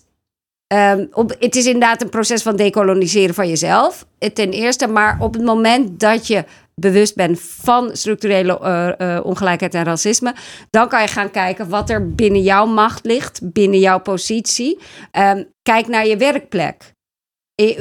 [0.68, 4.06] ehm, op, het is inderdaad een proces van decoloniseren van jezelf.
[4.18, 9.24] eh, Ten eerste, maar op het moment dat je bewust bent van structurele eh, eh,
[9.24, 10.34] ongelijkheid en racisme,
[10.70, 14.78] dan kan je gaan kijken wat er binnen jouw macht ligt, binnen jouw positie.
[15.10, 16.96] Ehm, kijk naar je werkplek.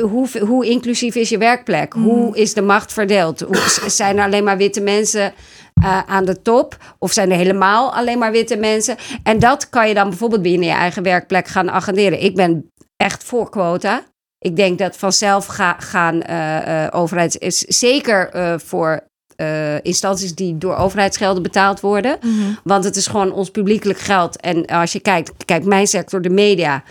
[0.02, 1.94] Hoe, hoe inclusief is je werkplek?
[1.94, 3.40] Hoe is de macht verdeeld?
[3.40, 5.34] Hoe, zijn er alleen maar witte mensen
[6.08, 6.78] aan de top?
[7.00, 8.96] Of zijn er helemaal alleen maar witte mensen?
[9.24, 12.24] En dat kan je dan bijvoorbeeld binnen je eigen werkplek gaan agenderen.
[12.24, 14.04] Ik ben echt voor quota.
[14.40, 17.38] Ik denk dat vanzelf ga, gaan eh eh, overheids...
[17.38, 22.20] Is zeker eh, voor eh, instanties die door overheidsgelden betaald worden.
[22.64, 24.40] Want het is gewoon ons publiekelijk geld.
[24.42, 26.84] En als je kijkt, kijk, mijn sector, de media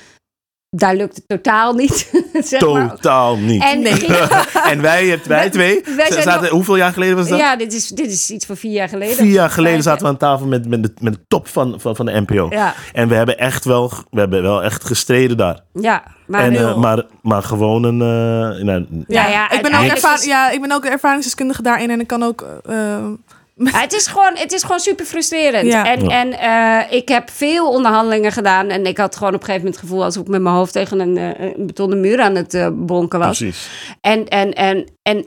[0.70, 2.10] daar lukt het totaal niet.
[2.44, 2.88] zeg maar.
[2.90, 3.62] Totaal niet.
[3.62, 4.06] En, Nee.
[4.70, 7.38] En wij, hebt- wij Wij- twee, wij zijn zaten, nog- hoeveel jaar geleden was dat?
[7.38, 9.16] ja, dit is, dit is iets van vier jaar geleden.
[9.16, 11.96] Vier jaar geleden zaten we aan tafel met, met, de, met de top van, van,
[11.96, 12.46] van de NPO.
[12.50, 15.60] Ja, En we hebben echt wel, we hebben wel echt gestreden daar.
[15.72, 18.00] ja maar en, eh, maar, maar gewoon een...
[18.00, 21.62] eh, nou, Ja, ja, ik, ben ook uiteindelijk erva- is- ja, ik ben ook ervaringsdeskundige
[21.62, 22.46] daarin en ik kan ook...
[22.66, 23.06] eh,
[23.64, 25.66] het, is gewoon, het is gewoon super frustrerend.
[25.66, 25.86] Ja.
[25.86, 28.68] En, en eh, ik heb veel onderhandelingen gedaan.
[28.68, 30.72] En ik had gewoon op een gegeven moment het gevoel alsof ik met mijn hoofd
[30.72, 33.38] tegen een, eh, een betonnen muur aan het eh, bonken was.
[33.38, 33.68] precies.
[34.00, 35.18] En, en, en, en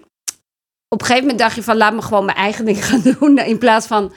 [0.87, 3.37] op een gegeven moment dacht je van laat me gewoon mijn eigen ding gaan doen.
[3.37, 4.13] In plaats van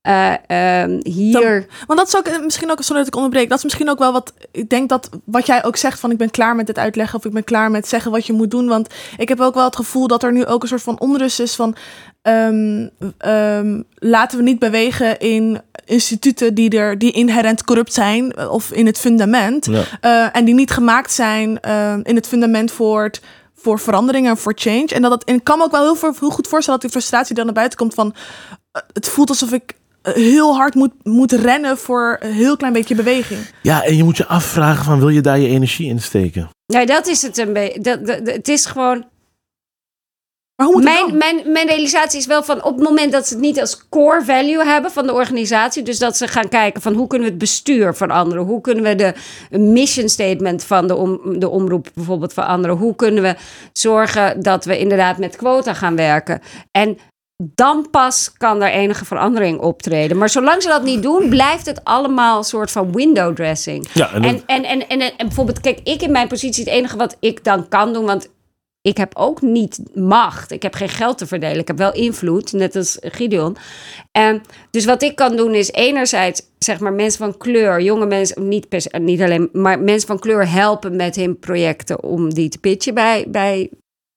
[0.00, 1.66] eh, ehm, hier.
[1.86, 3.98] Want dat is ook eh, misschien ook, sorry dat ik onderbreek, dat is misschien ook
[3.98, 6.78] wel wat, ik denk dat wat jij ook zegt van ik ben klaar met het
[6.78, 8.66] uitleggen of ik ben klaar met zeggen wat je moet doen.
[8.68, 11.40] Want ik heb ook wel het gevoel dat er nu ook een soort van onrust
[11.40, 11.74] is van
[12.22, 18.50] ehm, ehm, laten we niet bewegen in instituten die, er, die inherent corrupt zijn eh,
[18.52, 19.66] of in het fundament.
[19.66, 19.82] Ja.
[20.00, 21.60] eh, en die niet gemaakt zijn
[22.02, 23.20] in het fundament voor het
[23.62, 24.86] voor verandering en voor change.
[24.86, 26.90] En dat het, en ik kan me ook wel heel, veel- heel goed voorstellen dat
[26.90, 28.14] die frustratie dan naar buiten komt van
[28.92, 33.40] het voelt alsof ik heel hard moet, moet rennen voor een heel klein beetje beweging.
[33.62, 36.48] Ja, en je moet je afvragen van wil je daar je energie in steken?
[36.66, 37.80] Nee, dat is het een beetje.
[37.80, 39.04] Dat, dat, dat- het is gewoon.
[40.56, 41.18] Maar hoe moet het Mijn, dan?
[41.18, 44.24] mijn, mijn realisatie is wel van op het moment dat ze het niet als core
[44.24, 47.42] value hebben van de organisatie, dus dat ze gaan kijken van hoe kunnen we het
[47.42, 49.14] bestuur veranderen, hoe kunnen we de
[49.58, 53.36] mission statement van de, om, de omroep bijvoorbeeld veranderen, hoe kunnen we
[53.72, 56.40] zorgen dat we inderdaad met quota gaan werken.
[56.70, 56.98] En
[57.42, 60.18] dan pas kan er enige verandering optreden.
[60.18, 63.88] Maar zolang ze dat niet doen, blijft het allemaal een soort van window dressing.
[63.92, 66.96] Ja, en, En, en, en, en, en bijvoorbeeld, kijk, ik in mijn positie, het enige
[66.96, 68.28] wat ik dan kan doen, want
[68.82, 70.50] ik heb ook niet macht.
[70.50, 71.58] Ik heb geen geld te verdelen.
[71.58, 73.56] Ik heb wel invloed, net als Gideon.
[74.12, 78.48] En dus wat ik kan doen is enerzijds, zeg maar, mensen van kleur, jonge mensen,
[78.48, 82.58] niet, per niet alleen, maar mensen van kleur helpen met hun projecten om die te
[82.58, 83.70] pitchen bij, bij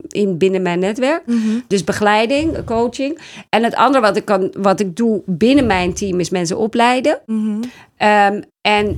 [0.08, 1.26] in, binnen mijn netwerk.
[1.26, 1.60] Mhm.
[1.68, 3.20] Dus begeleiding, coaching.
[3.50, 7.22] En het andere wat ik, kan, wat ik doe binnen mijn team is mensen opleiden.
[7.26, 7.62] Mhm.
[7.98, 8.98] Ehm, en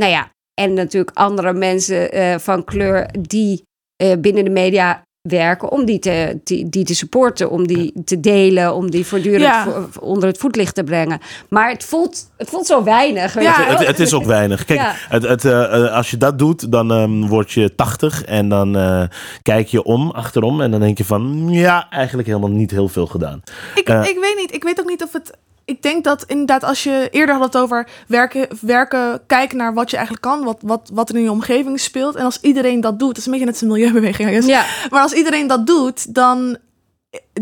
[0.00, 3.62] nou ja, en natuurlijk andere mensen eh, van kleur die
[3.96, 8.20] eh, binnen de media werken om die te, die, die te supporten, om die te
[8.20, 9.64] delen, om die voortdurend Ja.
[9.64, 11.18] vo- onder het voetlicht te brengen.
[11.48, 13.32] Maar het voelt, het voelt zo weinig.
[13.32, 13.76] weet Ja, je wel.
[13.76, 14.64] het, het is ook weinig.
[14.64, 14.92] Kijk, Ja.
[15.08, 18.76] het, het, eh, eh, als je dat doet, dan ehm, word je 80 en dan
[18.76, 19.02] eh,
[19.42, 23.06] kijk je om, achterom en dan denk je van, ja, eigenlijk helemaal niet heel veel
[23.06, 23.42] gedaan.
[23.74, 24.54] Ik, ik weet niet.
[24.54, 25.36] Ik weet ook niet of het.
[25.70, 29.90] Ik denk dat inderdaad, als je eerder had het over werken, werken kijken naar wat
[29.90, 32.14] je eigenlijk kan, wat, wat, wat er in je omgeving speelt.
[32.14, 34.44] En als iedereen dat doet, dat is een beetje net een milieubeweging.
[34.44, 34.64] Ja.
[34.90, 36.56] Maar als iedereen dat doet, dan,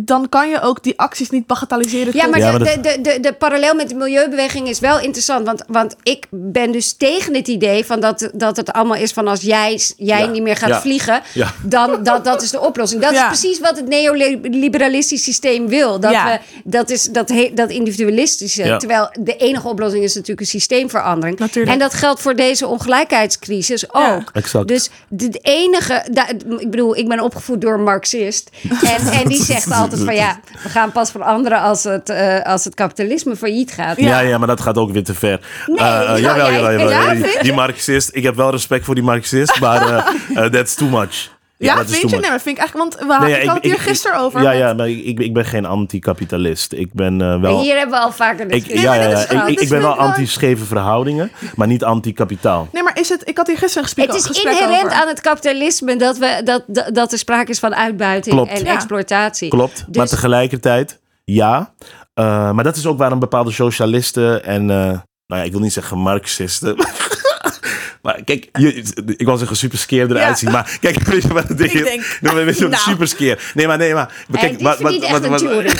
[0.04, 2.16] dan kan je ook die acties niet bagatelliseren.
[2.16, 5.00] Ja, maar, Ja, de, maar de, de, de, de parallel met de milieubeweging is wel
[5.00, 5.46] interessant.
[5.46, 9.28] Want, want ik ben dus tegen het idee van dat, dat het allemaal is van
[9.28, 11.52] als jij, jij Ja, niet meer gaat ja, vliegen, ja.
[11.62, 13.02] dan dat, dat is de oplossing.
[13.02, 13.30] Dat Ja.
[13.30, 16.00] is precies wat het neoliberalistisch systeem wil.
[16.00, 16.24] Dat, Ja.
[16.26, 18.64] we, dat is dat, he- dat individualistische.
[18.64, 18.76] Ja.
[18.76, 21.38] Terwijl de enige oplossing is natuurlijk een systeemverandering.
[21.38, 21.72] Natuurlijk.
[21.72, 24.14] En dat geldt voor deze ongelijkheidscrisis Ja.
[24.16, 24.30] ook.
[24.32, 24.68] Exact.
[24.68, 28.50] Dus de enige, da- ik bedoel, ik ben opgevoed door een Marxist.
[28.98, 32.64] En, en die zegt altijd van ja, we gaan pas veranderen als het, eh, als
[32.64, 33.96] het kapitalisme failliet gaat.
[34.01, 34.20] Ja.
[34.20, 35.40] ja, maar dat gaat ook weer te ver.
[35.66, 36.90] Nee, nou, jawel, jawel, jawel.
[36.90, 40.12] ja, Die- Marxist, ik heb wel respect voor die Marxist, maar
[40.51, 41.37] that's too much.
[41.59, 42.16] Ja, dat weet too je?
[42.16, 44.18] Nee, maar vind ik eigenlijk, want we hadden Nee, ja, ik had het hier gisteren
[44.21, 44.42] over.
[44.42, 46.73] Ja, met- ja, maar ik, ik, ik ben geen anti-kapitalist.
[46.73, 47.61] Ik ben eh, wel...
[47.61, 48.81] Hier hebben we al vaker Ik, discussie.
[48.81, 52.68] ja, ja, Ik, ik, ik ben wel anti-scheve verhoudingen, maar niet anti-kapitaal.
[52.73, 53.29] Nee, maar is het?
[53.29, 54.92] Ik had hier gisteren een gesprek Het is gesprek inherent over.
[55.01, 58.51] aan het kapitalisme dat, we, dat, dat, dat er sprake is van uitbuiting Klopt.
[58.51, 58.73] en Ja.
[58.75, 59.49] exploitatie.
[59.49, 61.73] Klopt, maar Dus- tegelijkertijd ja.
[62.14, 65.73] Eh, maar dat is ook waarom bepaalde socialisten en, eh, nou ja, ik wil niet
[65.73, 66.77] zeggen marxisten.
[68.02, 68.82] maar kijk, je,
[69.16, 70.34] ik wil zeggen superskeer eruit Ja.
[70.34, 70.50] zien.
[70.50, 72.18] Maar kijk, weet je wat het ding Ik is?
[72.20, 72.82] maar weet je wat nou.
[72.82, 73.50] superskeer?
[73.54, 74.24] Nee, maar nee, maar.
[74.30, 75.66] En Kijk, wat, wat, een.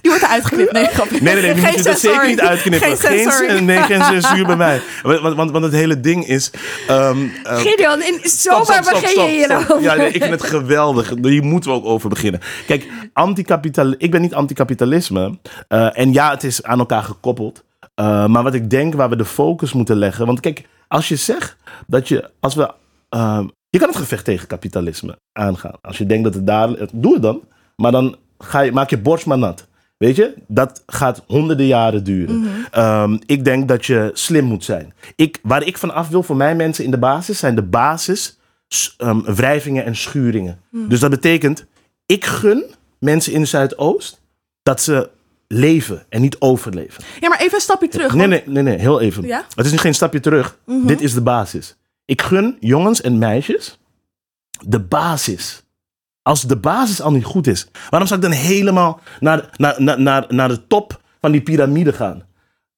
[0.00, 0.72] Die wordt eruit geknipt.
[0.72, 1.18] Nee, grapje.
[1.22, 2.14] Nee, nee, nee, die Geen moet je censoring.
[2.20, 2.88] zeker niet uitknippen.
[2.88, 3.60] Geen censoring.
[3.66, 4.80] nee, geen censuur bij mij.
[5.02, 6.50] Want, want, want het hele ding is...
[6.88, 9.80] eh, Gideon, in, zomaar begin je hierover.
[9.82, 11.12] Ja, nee, ik vind het geweldig.
[11.22, 12.40] Hier moeten we ook over beginnen.
[12.66, 15.38] Kijk, anticapital, ik ben niet anticapitalisme.
[15.68, 17.64] Eh en ja, het is aan elkaar gekoppeld.
[17.98, 20.26] Eh, maar wat ik denk waar we de focus moeten leggen.
[20.26, 21.56] Want kijk, als je zegt
[21.86, 22.30] dat je.
[22.40, 22.70] Als we,
[23.08, 25.74] ehm, je kan het gevecht tegen kapitalisme aangaan.
[25.80, 26.76] Als je denkt dat het daar.
[26.92, 27.40] Doe het dan.
[27.76, 29.66] Maar dan ga je, maak je borst maar nat.
[29.96, 32.46] Weet je, dat gaat honderden jaren duren.
[32.70, 34.94] Ehm, ik denk dat je slim moet zijn.
[35.16, 38.38] Ik, waar ik van af wil voor mijn mensen in de basis zijn de basis
[38.96, 40.60] ehm, wrijvingen en schuringen.
[40.70, 41.66] Dus dat betekent,
[42.06, 42.64] ik gun
[42.98, 44.20] mensen in Zuidoost
[44.62, 45.10] dat ze
[45.48, 47.04] leven en niet overleven.
[47.20, 48.14] Ja, maar even een stapje terug.
[48.14, 49.26] Nee, want- nee, nee, nee, heel even.
[49.26, 49.44] Ja?
[49.54, 50.58] Het is niet geen stapje terug.
[50.64, 51.76] Dit is de basis.
[52.04, 53.78] Ik gun jongens en meisjes
[54.66, 55.62] de basis.
[56.22, 60.00] Als de basis al niet goed is, waarom zou ik dan helemaal naar, naar, naar,
[60.00, 62.22] naar, naar de top van die piramide gaan?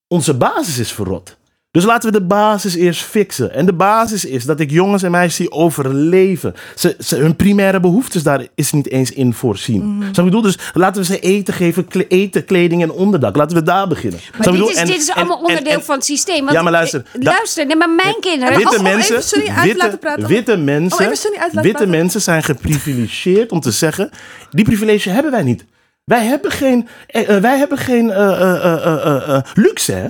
[0.09, 1.37] Onze basis is verrot.
[1.73, 3.55] Dus laten we de basis eerst fixen.
[3.55, 6.55] En de basis is dat ik jongens en meisjes die overleven.
[6.75, 9.97] Ze, ze, hun primaire behoeftes daar is niet eens in voorzien.
[9.97, 10.09] Mhm.
[10.09, 10.41] Ik bedoel?
[10.43, 13.37] Dus laten we ze eten geven, kle- eten, kleding en onderdak.
[13.37, 14.21] Laten we daar beginnen.
[14.39, 16.41] Maar dit is, dit is En- allemaal onderdeel en- van het systeem.
[16.41, 18.57] Want, Ja, maar luister, da- luister, nee, maar mijn kinderen...
[18.57, 20.27] Witte om even mensen, witte, laten praten.
[20.27, 21.11] witte Om mensen,
[21.49, 24.11] even witte mensen zijn geprivilegeerd om te zeggen:
[24.51, 25.65] die privilege hebben wij niet.
[26.05, 29.93] Wij hebben geen, eh, eh, wij hebben geen eh, luxe.
[29.93, 30.09] Hè?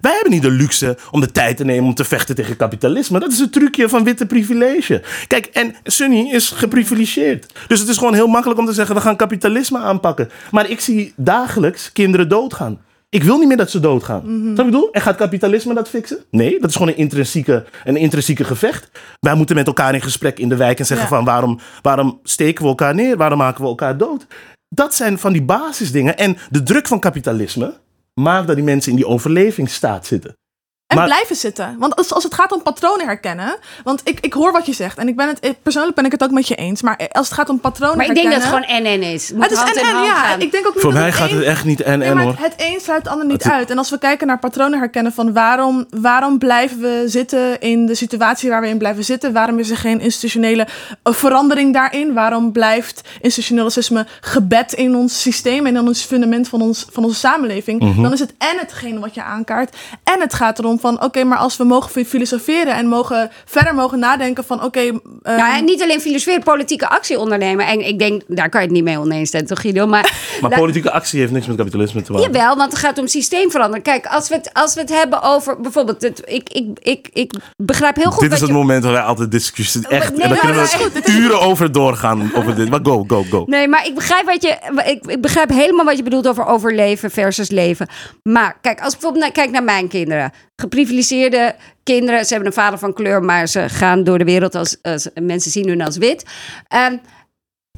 [0.00, 3.18] Wij hebben niet de luxe om de tijd te nemen om te vechten tegen kapitalisme.
[3.20, 5.02] Dat is het trucje van witte privilege.
[5.26, 7.52] Kijk, en Sunny is geprivilegeerd.
[7.68, 10.30] Dus het is gewoon heel makkelijk om te zeggen: we gaan kapitalisme aanpakken.
[10.50, 12.80] Maar ik zie dagelijks kinderen doodgaan.
[13.10, 14.22] Ik wil niet meer dat ze doodgaan.
[14.24, 14.32] Mhm.
[14.34, 14.90] Snap je wat ik bedoel?
[14.92, 16.18] En gaat kapitalisme dat fixen?
[16.30, 18.90] Nee, dat is gewoon een intrinsieke, een intrinsieke gevecht.
[19.20, 21.14] Wij moeten met elkaar in gesprek in de wijk en zeggen Ja.
[21.16, 23.16] van waarom, waarom steken we elkaar neer?
[23.16, 24.26] Waarom maken we elkaar dood?
[24.68, 26.16] Dat zijn van die basisdingen.
[26.18, 27.74] En de druk van kapitalisme
[28.18, 30.36] maakt dat die mensen in die overlevingsstaat zitten.
[30.88, 31.76] En Maar- blijven zitten.
[31.78, 33.56] Want als, als het gaat om patronen herkennen.
[33.84, 34.98] Want ik, ik hoor wat je zegt.
[34.98, 36.82] En ik ben het, ik- persoonlijk ben ik het ook met je eens.
[36.82, 38.68] Maar als het gaat om patronen Maar ik denk dat herkennen.
[38.68, 39.32] het gewoon NN is.
[39.32, 40.14] Moet Het is hand ja.
[40.14, 40.40] gaan.
[40.40, 42.34] Ik denk ook niet Voor dat mij het gaat het echt niet en Nee, hoor.
[42.38, 43.70] het, een sluit het ander niet Het- uit.
[43.70, 47.94] En als we kijken naar patronen herkennen van waarom, waarom blijven we zitten in de
[47.94, 49.32] situatie waar we in blijven zitten?
[49.32, 50.66] Waarom is er geen institutionele
[51.02, 52.12] eh, verandering daarin?
[52.14, 57.04] Waarom blijft institutioneel racisme gebed in ons systeem en in ons fundament van, ons, van
[57.04, 57.80] onze samenleving?
[57.80, 58.02] Mhm.
[58.02, 59.76] Dan is het en hetgene wat je aankaart.
[60.04, 63.98] En het gaat erom van oké, maar als we mogen filosoferen en mogen verder mogen
[63.98, 64.80] nadenken van oké.
[64.80, 67.66] ehm, Nou, en niet alleen filosoferen, politieke actie ondernemen.
[67.66, 69.86] En ik denk, daar kan je het niet mee oneens zijn, toch Guido?
[69.86, 72.32] Maar, Maar politieke actie heeft niks met kapitalisme te maken.
[72.32, 73.84] Jawel, want het gaat om systeemverandering.
[73.84, 76.02] Kijk, als we het, als we het hebben over bijvoorbeeld...
[76.02, 78.54] Het, ik, ik, ik, ik begrijp heel goed Dit is het je...
[78.54, 79.90] moment waar wij altijd discussiëren.
[79.90, 80.12] Echt.
[80.12, 82.30] Nee, en daar kunnen we uren over doorgaan.
[82.34, 82.68] Over dit.
[82.70, 83.44] Maar go, go, go.
[83.46, 87.10] Nee, maar ik begrijp, wat je, ik, ik begrijp helemaal wat je bedoelt over overleven
[87.10, 87.88] versus leven.
[88.22, 90.32] Maar kijk, als ik bijvoorbeeld naar, kijk naar mijn kinderen.
[90.68, 92.24] Geprivilegeerde kinderen.
[92.24, 95.50] Ze hebben een vader van kleur, maar ze gaan door de wereld als, als mensen
[95.50, 96.24] zien hun als wit.
[96.68, 96.96] Ehm,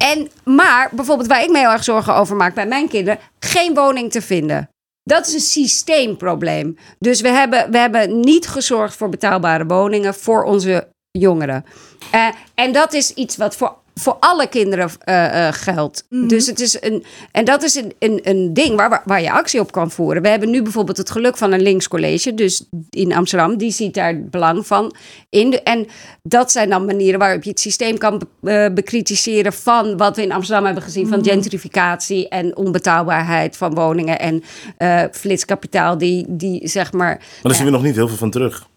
[0.01, 3.73] en, maar bijvoorbeeld waar ik me heel erg zorgen over maak bij mijn kinderen, geen
[3.73, 4.69] woning te vinden.
[5.03, 6.77] Dat is een systeemprobleem.
[6.99, 11.65] Dus we hebben, we hebben niet gezorgd voor betaalbare woningen voor onze jongeren.
[12.11, 16.05] Eh, en dat is iets wat voor, voor alle kinderen eh, eh, geldt.
[16.27, 17.03] Dus het is een.
[17.31, 20.21] En dat is een, een, een ding waar, waar- je actie op kan voeren.
[20.21, 22.33] We hebben nu bijvoorbeeld het geluk van een linkscollege.
[22.33, 24.95] Dus in Amsterdam, die ziet daar het belang van.
[25.29, 25.87] In de, en
[26.23, 30.21] dat zijn dan manieren waarop je het systeem kan be- eh, bekritiseren van wat we
[30.21, 34.43] in Amsterdam hebben gezien van gentrificatie en onbetaalbaarheid van woningen en
[34.77, 37.15] eh flitskapitaal die, die zeg maar.
[37.17, 38.67] Maar daar zien we nog niet heel veel van terug.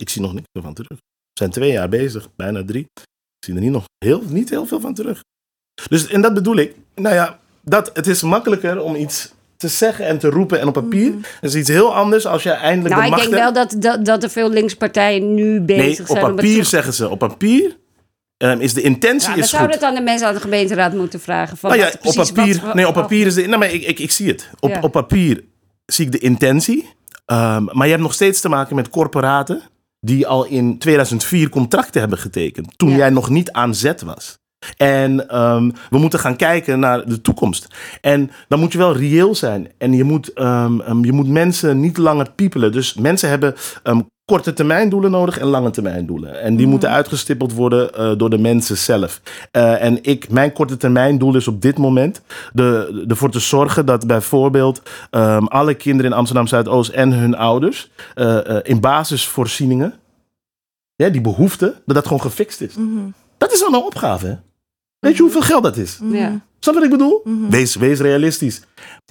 [0.00, 0.98] Ik zie nog niet veel van terug.
[0.98, 2.86] We zijn twee jaar bezig, bijna drie.
[3.44, 5.20] Ik zie er niet, nog heel, niet heel veel van terug.
[5.88, 6.74] Dus, en dat bedoel ik.
[6.94, 10.72] Nou ja, dat, het is makkelijker om iets te zeggen en te roepen en op
[10.74, 11.12] papier.
[11.40, 13.76] Dat is iets heel anders als je eindelijk Nou, de ik macht denk wel dat,
[13.82, 16.18] dat, dat er veel linkspartijen nu bezig Nee, op zijn.
[16.18, 17.08] om het papier zeggen ze.
[17.08, 17.76] Op papier
[18.36, 19.80] ehm, is de intentie Ja, is zouden goed.
[19.80, 21.56] het aan de mensen aan de gemeenteraad moeten vragen.
[21.56, 23.46] Van Nou ja, op papier, wat- nee, op papier is de.
[23.46, 24.50] Nou, maar ik, ik, ik zie het.
[24.60, 24.80] Op, Ja.
[24.80, 25.44] op papier
[25.86, 26.88] zie ik de intentie.
[27.26, 29.62] Ehm, maar je hebt nog steeds te maken met corporaten
[30.04, 32.78] die al in 2004 contracten hebben getekend.
[32.78, 32.96] Toen Ja.
[32.96, 34.38] jij nog niet aan zet was.
[34.76, 37.66] En ehm, we moeten gaan kijken naar de toekomst.
[38.00, 39.68] En dan moet je wel reëel zijn.
[39.78, 42.72] En je moet, ehm, ehm, je moet mensen niet langer piepelen.
[42.72, 46.40] Dus mensen hebben ehm, korte termijn doelen nodig en lange termijn doelen.
[46.40, 49.20] En die moeten uitgestippeld worden eh, door de mensen zelf.
[49.50, 52.20] Eh, en ik, mijn korte termijn doel is op dit moment
[52.52, 57.90] de, ervoor te zorgen dat bijvoorbeeld ehm, alle kinderen in Amsterdam Zuidoost en hun ouders
[58.14, 59.94] eh, eh, in basisvoorzieningen,
[60.94, 62.74] ja, die behoefte, dat dat gewoon gefixt is.
[62.74, 63.10] Mhm.
[63.38, 64.26] Dat is al een opgave.
[64.26, 64.34] Hè?
[64.98, 65.98] Weet je hoeveel geld dat is?
[66.02, 66.40] Ja.
[66.58, 67.22] Snap je wat ik bedoel?
[67.50, 68.62] wees, wees realistisch.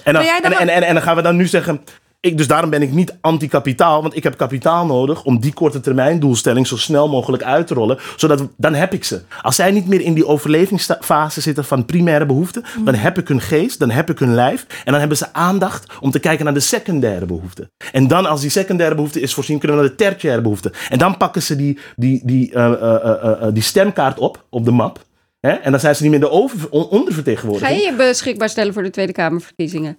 [0.04, 1.82] Dan en, en, en, en dan gaan we dan nu zeggen.
[2.26, 5.80] Ik, dus daarom ben ik niet anti-kapitaal, want ik heb kapitaal nodig om die korte
[5.80, 7.98] termijn doelstelling zo snel mogelijk uit te rollen.
[8.16, 9.22] Zodat we- dan heb ik ze.
[9.42, 13.42] Als zij niet meer in die overlevingsfase zitten van primaire behoeften, dan heb ik hun
[13.42, 14.66] geest, dan heb ik hun lijf.
[14.86, 17.72] En dan hebben ze aandacht om te kijken naar de secundaire behoeften.
[17.92, 20.72] En dan, als die secundaire behoefte is voorzien, kunnen we naar de tertiaire behoeften.
[20.90, 24.72] En dan pakken ze die, die, die, eh, eh, eh, die stemkaart op, op de
[24.72, 25.04] map.
[25.40, 25.52] Hè?
[25.52, 27.80] En dan zijn ze niet meer de over, on- Ga ondervertegenwoordiging.
[27.80, 29.96] je je beschikbaar stellen voor de Tweede Kamerverkiezingen?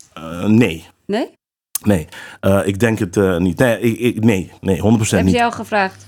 [0.46, 0.84] Nee.
[1.06, 1.30] Nee?
[1.84, 2.08] Nee,
[2.40, 3.58] Eh, ik denk het eh, niet.
[3.58, 5.34] Nee, ik, ik, nee, nee 100% Heb je niet.
[5.34, 6.06] jou gevraagd?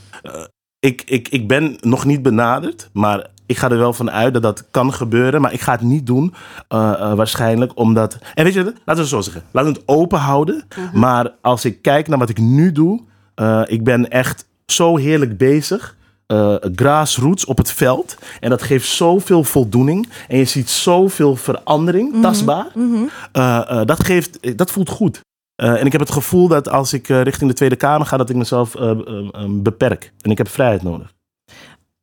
[0.78, 4.42] Ik, ik, ik ben nog niet benaderd, maar ik ga er wel van uit dat
[4.42, 5.40] dat kan gebeuren.
[5.40, 6.34] Maar ik ga het niet doen,
[6.68, 7.72] eh, eh, waarschijnlijk.
[7.74, 8.18] Omdat.
[8.34, 9.42] En weet je, laten we het zo zeggen.
[9.50, 10.64] Laten we het open houden.
[10.92, 13.00] Maar als ik kijk naar wat ik nu doe.
[13.34, 15.94] eh, ik ben echt zo heerlijk bezig.
[16.26, 18.16] eh grassroots op het veld.
[18.40, 20.08] En dat geeft zoveel voldoening.
[20.28, 22.66] En je ziet zoveel verandering, tastbaar.
[23.32, 25.20] Eh, eh, dat, geeft, dat voelt goed.
[25.56, 28.16] Eh, en ik heb het gevoel dat als ik eh, richting de Tweede Kamer ga,
[28.16, 28.90] dat ik mezelf eh,
[29.48, 30.12] beperk.
[30.20, 31.15] En ik heb vrijheid nodig.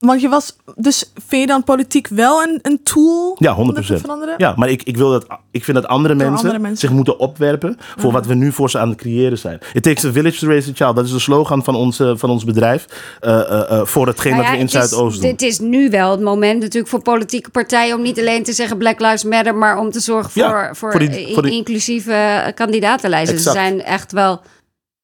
[0.06, 3.86] Want je was, dus vind je dan politiek wel een, een tool Ja, om dat
[3.88, 4.00] te 100%.
[4.02, 4.34] veranderen?
[4.38, 6.78] Ja, maar ik, ik, wil dat, ik vind dat andere mensen, andere mensen.
[6.78, 9.60] zich moeten opwerpen voor wat we nu voor ze aan het creëren zijn.
[9.74, 10.96] It takes a village to raise a child.
[10.96, 12.86] Dat is de slogan van ons, eh, van ons bedrijf.
[13.20, 15.30] eh, eh, eh, voor hetgeen Nou wat we in het is- Zuidoost doen.
[15.30, 18.78] Dit is nu wel het moment natuurlijk voor politieke partijen om niet alleen te zeggen
[18.78, 21.52] Black Lives Matter, maar om te zorgen voor, Ja, voor, voor die- i- voor die-
[21.54, 23.40] inclusieve kandidatenlijsten.
[23.40, 24.42] Ze zijn echt wel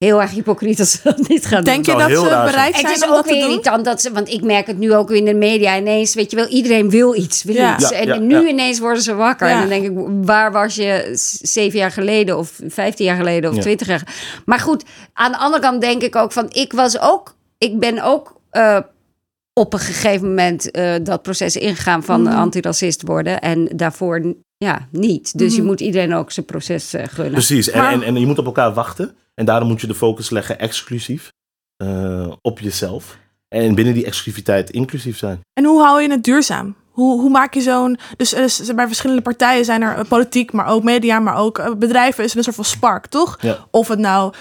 [0.06, 2.00] heel erg hypocriet als ze dat niet gaan Denk je doen.
[2.02, 2.52] zou dat ze raar zijn.
[2.52, 3.50] bereid Het zijn is om ook dat te weer doen?
[3.50, 6.36] irritant dat ze, want ik merk het nu ook in de media ineens, weet je
[6.38, 7.74] wel, iedereen wil iets, wil Ja.
[7.78, 7.90] iets.
[7.90, 8.48] Ja, en ja, nu ja.
[8.48, 9.48] ineens worden ze wakker.
[9.48, 9.54] Ja.
[9.54, 11.10] En dan denk ik, waar was je
[11.42, 13.62] zeven jaar geleden of vijftien jaar geleden of Ja.
[13.62, 14.16] twintig jaar?
[14.46, 14.84] Maar goed,
[15.14, 18.80] aan de andere kant denk ik ook van, ik was ook, ik ben ook eh,
[19.54, 22.36] op een gegeven moment eh, dat proces ingegaan van Mhm.
[22.36, 25.38] antiracist worden en daarvoor ja, niet.
[25.38, 25.68] Dus je Mhm.
[25.70, 27.34] moet iedereen ook zijn proces eh, gunnen.
[27.34, 27.70] Precies.
[27.70, 29.16] En, Maar- en, en je moet op elkaar wachten.
[29.40, 31.32] En daarom moet je de focus leggen exclusief
[31.76, 33.18] eh, op jezelf.
[33.48, 35.40] En binnen die exclusiviteit inclusief zijn.
[35.54, 36.76] En hoe hou je het duurzaam?
[37.00, 37.98] Hoe, hoe maak je zo'n...
[38.18, 41.58] Dus er is- bij verschillende partijen zijn er eh, politiek, maar ook media, maar ook
[41.58, 43.38] eh, bedrijven is er een soort van spark, toch?
[43.42, 43.58] Ja.
[43.72, 44.34] Of het nou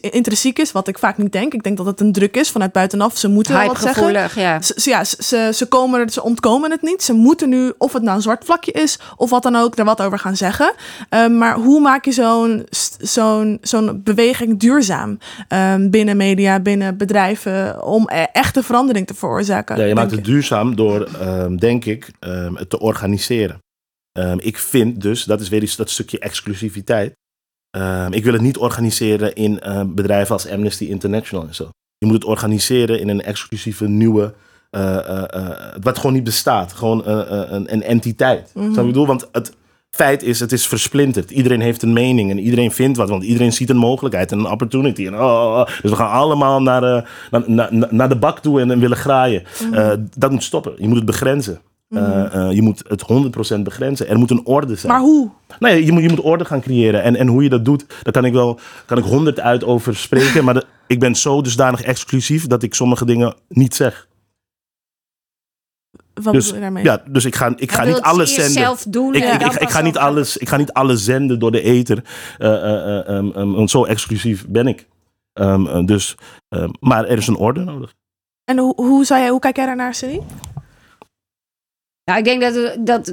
[0.00, 1.54] intrinsiek is, wat ik vaak niet denk.
[1.54, 3.16] Ik denk dat het een druk is vanuit buitenaf.
[3.16, 4.42] Ze moeten wel wat zeggen.
[4.42, 4.62] Ja.
[4.62, 7.02] Ze, ze- ja, ze- ze, komen, ze ontkomen het niet.
[7.02, 9.84] Ze moeten nu, of het nou een zwart vlakje is, of wat dan ook, er
[9.84, 10.72] wat over gaan zeggen.
[11.08, 12.66] Ehm, maar hoe maak je zo'n
[12.98, 19.76] zo'n zo'n beweging duurzaam Ehm, binnen media, binnen bedrijven, om e- echte verandering te veroorzaken?
[19.76, 23.58] Ja, je maakt het duurzaam door, ehm, denk ik, ehm, het te organiseren.
[24.12, 27.12] Ehm, ik vind dus, dat is weer iets, dat stukje exclusiviteit.
[27.70, 31.70] Ehm, ik wil het niet organiseren in bedrijven als Amnesty International en zo.
[31.98, 34.34] Je moet het organiseren in een exclusieve nieuwe,
[34.70, 36.72] eh, eh, eh, wat gewoon niet bestaat.
[36.72, 38.50] Gewoon een, een entiteit.
[38.54, 38.68] Mhm.
[38.68, 39.06] Wat ik bedoel?
[39.06, 39.56] Want het
[39.90, 41.30] feit is, het is versplinterd.
[41.30, 43.08] Iedereen heeft een mening en iedereen vindt wat.
[43.08, 45.06] Want iedereen ziet een mogelijkheid en een opportunity.
[45.06, 45.66] En, oh, oh, oh.
[45.66, 49.42] Dus we gaan allemaal naar, naar, naar, naar de bak toe en, en willen graaien.
[49.72, 50.72] Eh, dat moet stoppen.
[50.78, 51.60] Je moet het begrenzen.
[51.90, 53.02] Eh, eh, je moet het
[53.58, 54.08] 100% begrenzen.
[54.08, 54.92] Er moet een orde zijn.
[54.92, 55.30] Maar hoe?
[55.58, 57.02] Nee, je moet, je moet orde gaan creëren.
[57.02, 59.96] En, en hoe je dat doet, daar kan ik wel kan ik honderd uit over
[59.96, 60.44] spreken.
[60.44, 64.08] maar de- ik ben zo dusdanig exclusief dat ik sommige dingen niet zeg.
[66.14, 66.84] Wat Dus, bedoel je daarmee?
[66.84, 68.52] ja, dus ik ga, ik ga niet alles zenden.
[68.52, 71.62] zelf doen Ik, ik, ik, ga niet alles, ik ga niet alles zenden door de
[71.62, 72.04] ether.
[72.38, 74.88] Eh, eh, eh, ehm, ehm, want zo exclusief ben ik.
[75.32, 76.16] Ehm, eh, dus,
[76.80, 77.94] maar er is een orde nodig.
[78.44, 80.20] En hoe, hoe, zou jij, hoe kijk jij daarnaar, Cindy?
[82.10, 83.12] Nou, ik denk dat, dat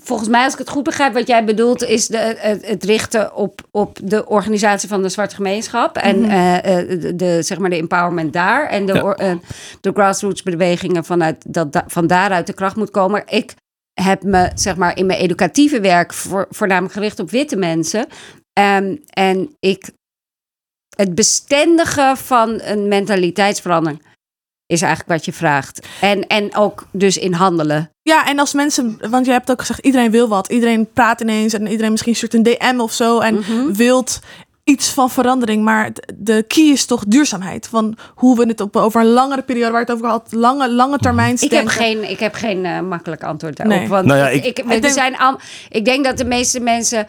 [0.00, 3.34] volgens mij, als ik het goed begrijp, wat jij bedoelt, is de, het, het richten
[3.34, 6.30] op, op de organisatie van de zwarte gemeenschap en Mhm.
[6.30, 9.12] eh, eh, de, de, zeg maar de empowerment daar en de, Ja.
[9.14, 9.34] eh,
[9.80, 13.22] de grassroots bewegingen vanuit dat da- van daaruit de kracht moet komen.
[13.26, 13.54] Ik
[14.00, 18.06] heb me zeg maar in mijn educatieve werk voor, voornamelijk gericht op witte mensen
[18.52, 19.90] Ehm, en ik
[20.96, 24.02] het bestendigen van een mentaliteitsverandering
[24.70, 25.86] is eigenlijk wat je vraagt.
[26.00, 27.90] En, en ook dus in handelen.
[28.02, 30.48] Ja, en als mensen, want je hebt ook gezegd, iedereen wil wat.
[30.48, 33.72] Iedereen praat ineens en iedereen misschien stuurt een DM of zo en Mhm.
[33.72, 34.18] wilt
[34.64, 35.64] iets van verandering.
[35.64, 37.66] Maar de key is toch duurzaamheid.
[37.68, 40.98] Van hoe we het op, over een langere periode, waar het over had, lange, lange
[40.98, 43.76] termijn Ik heb geen, ik heb geen eh, makkelijk antwoord daarop.
[43.78, 43.88] Nee.
[43.88, 46.24] Want Nou ja, ik, ik- ik, we Ik denk- zijn al, ik denk dat de
[46.24, 47.06] meeste mensen.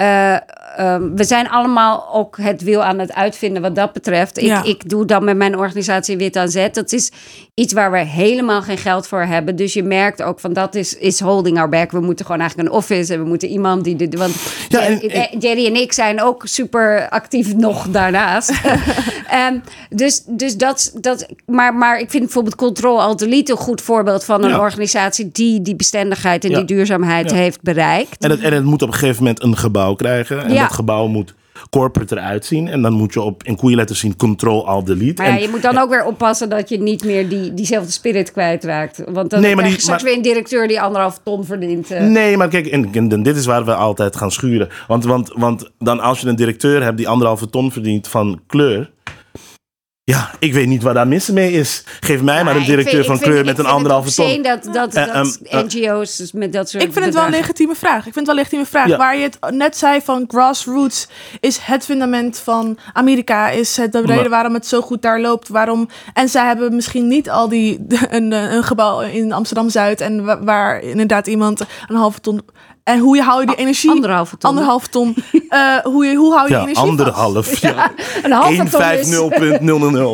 [0.00, 0.36] Eh,
[0.76, 4.38] ehm, we zijn allemaal ook het wiel aan het uitvinden wat dat betreft.
[4.38, 4.64] Ik, Ja.
[4.64, 6.74] ik doe dan met mijn organisatie Wit aan Zet.
[6.74, 7.12] Dat is
[7.60, 9.56] iets waar we helemaal geen geld voor hebben.
[9.56, 11.90] Dus je merkt ook van dat is, is holding our back.
[11.90, 14.14] We moeten gewoon eigenlijk een office en we moeten iemand die dit.
[14.18, 14.34] Want
[14.68, 18.52] Ja, en- Jerry, Jerry en ik zijn ook super actief nog daarnaast.
[19.28, 19.58] Ehm,
[19.90, 24.24] dus dus dat, dat maar, maar ik vind bijvoorbeeld Control Alt Delete een goed voorbeeld
[24.24, 24.58] van een Ja.
[24.60, 26.56] organisatie die die bestendigheid en Ja.
[26.56, 28.22] die duurzaamheid heeft bereikt.
[28.24, 30.44] En het, en het moet op een gegeven moment een gebouw krijgen.
[30.44, 30.62] En Ja.
[30.62, 31.34] dat gebouw moet
[31.70, 32.68] corporate eruit zien.
[32.68, 35.22] En dan moet je op in koeienletters zien Control Alt Delete.
[35.22, 37.92] Maar ja, En- je moet dan ook weer oppassen dat je niet meer die, diezelfde
[37.92, 39.02] spirit kwijtraakt.
[39.08, 41.90] Want dan Nee, maar die- straks maar- weer een directeur die anderhalf ton verdient.
[41.90, 42.02] eh.
[42.06, 44.68] Nee, maar kijk, en, en- en dit is waar we altijd gaan schuren.
[44.88, 48.90] Want, want, want dan als je een directeur hebt die anderhalve ton verdient van kleur.
[50.10, 51.84] Ja, ik weet niet waar daar mis mee is.
[52.00, 54.42] Geef mij maar een directeur vind- van vind- kleur met een anderhalve ton.
[54.42, 57.30] dat, dat, Eh, dat ehm, NGO's dus met dat soort Ik vind het wel een
[57.30, 57.96] legitieme vraag.
[58.06, 58.88] Ik vind het wel een legitieme vraag.
[58.88, 58.96] Ja.
[58.96, 61.08] Waar je het net zei van grassroots
[61.40, 63.48] is het fundament van Amerika.
[63.48, 65.48] Is het de reden waarom het zo goed daar loopt.
[65.48, 70.00] Waarom, en zij hebben misschien niet al die een, eh, een gebouw in Amsterdam-Zuid.
[70.00, 72.40] En wa- waar inderdaad iemand een halve ton...
[72.84, 73.90] En hoe hou je die energie...
[73.90, 74.50] Anderhalve ton.
[74.50, 75.16] Anderhalve ton.
[75.48, 77.58] Eh, hoe, je, hoe hou je Ja, die energie anderhalf.
[77.60, 77.90] Ja.
[78.22, 79.18] Een halve ton is...
[79.18, 79.60] 150.000.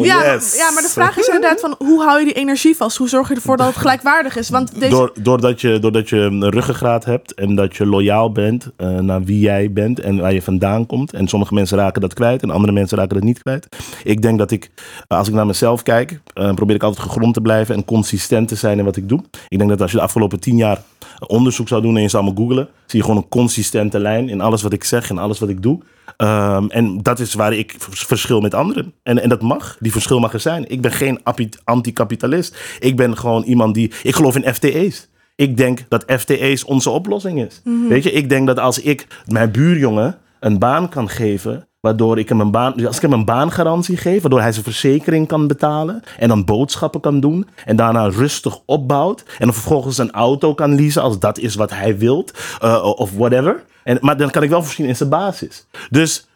[0.07, 0.57] Ja, yes.
[0.57, 2.97] ja, maar de vraag is inderdaad van hoe hou je die energie vast?
[2.97, 4.49] Hoe zorg je ervoor dat het gelijkwaardig is?
[4.49, 4.91] Want deze...
[4.91, 9.23] Door, doordat, je, doordat je een ruggengraat hebt en dat je loyaal bent eh, naar
[9.25, 11.13] wie jij bent en waar je vandaan komt.
[11.13, 13.69] En sommige mensen raken dat kwijt en andere mensen raken dat niet kwijt.
[14.05, 14.71] Ik denk dat ik,
[15.09, 18.49] eh, als ik naar mezelf kijk, eh, probeer ik altijd gegrond te blijven en consistent
[18.49, 19.21] te zijn in wat ik doe.
[19.49, 20.83] Ik denk dat als je de afgelopen tien jaar
[21.27, 24.41] onderzoek zou doen en je zou me googlen, zie je gewoon een consistente lijn in
[24.41, 25.81] alles wat ik zeg en alles wat ik doe.
[26.17, 28.93] Ehm, en dat is waar ik vers- verschil met anderen.
[29.03, 29.77] En, en dat mag.
[29.81, 30.69] Die verschil mag er zijn.
[30.71, 32.57] Ik ben geen api- anticapitalist.
[32.79, 33.91] Ik ben gewoon iemand die.
[34.03, 35.09] Ik geloof in FTE's.
[35.37, 37.61] Ik denk dat FTE's onze oplossing is.
[37.89, 41.69] Weet je, ik denk dat als ik mijn buurjongen een baan kan geven.
[41.87, 45.29] Waardoor ik hem een baan, als ik hem een baangarantie geef, waardoor hij zijn verzekering
[45.29, 50.11] kan betalen en dan boodschappen kan doen en daarna rustig opbouwt en dan vervolgens een
[50.11, 53.65] auto kan leasen als dat is wat hij wilt eh, of whatever.
[53.85, 55.67] En, maar dan kan ik wel voorzien in zijn basis.
[55.91, 56.27] Dus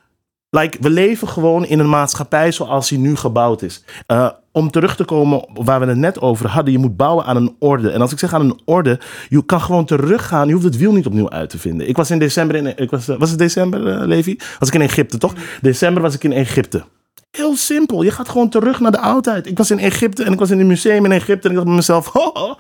[0.51, 3.85] like, we leven gewoon in een maatschappij zoals die nu gebouwd is.
[4.07, 7.37] Eh, om terug te komen waar we het net over hadden, je moet bouwen aan
[7.37, 7.91] een orde.
[7.91, 10.47] En als ik zeg aan een orde, je kan gewoon teruggaan.
[10.47, 11.89] Je hoeft het wiel niet opnieuw uit te vinden.
[11.89, 14.39] Ik was in december in, ik was, eh, was het december, eh, Levi?
[14.59, 15.35] Was ik in Egypte, toch?
[15.61, 16.83] December was ik in Egypte.
[17.31, 18.03] Heel simpel.
[18.03, 19.47] Je gaat gewoon terug naar de oudheid.
[19.47, 21.49] Ik was in Egypte en ik was in een museum in Egypte.
[21.49, 22.55] En ik dacht bij mezelf: oh,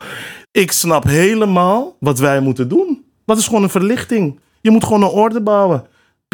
[0.50, 3.04] ik snap helemaal wat wij moeten doen.
[3.24, 4.40] Dat is gewoon een verlichting.
[4.60, 5.84] Je moet gewoon een orde bouwen.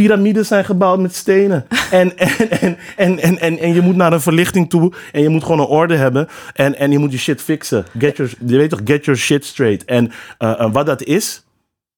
[0.02, 1.66] Piramides zijn gebouwd met stenen.
[1.90, 2.50] En, en,
[2.96, 4.92] en, en, en, en, je moet naar een verlichting toe.
[5.12, 6.28] En je moet gewoon een orde hebben.
[6.54, 7.84] En, en je moet je shit fixen.
[7.98, 9.84] Get your, je weet toch, get your shit straight.
[9.84, 11.44] En eh, eh, wat dat is,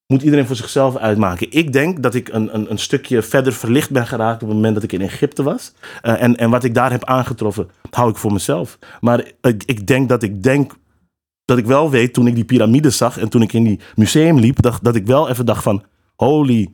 [0.07, 1.47] moet iedereen voor zichzelf uitmaken.
[1.51, 4.75] Ik denk dat ik een, een, een stukje verder verlicht ben geraakt op het moment
[4.75, 5.73] dat ik in Egypte was.
[6.03, 8.79] Eh, en, en wat ik daar heb aangetroffen, hou ik voor mezelf.
[9.01, 10.75] Maar ik, ik denk dat ik denk
[11.45, 14.39] dat ik wel weet toen ik die piramides zag en toen ik in die museum
[14.39, 15.85] liep, dat, dat ik wel even dacht van,
[16.17, 16.69] holy,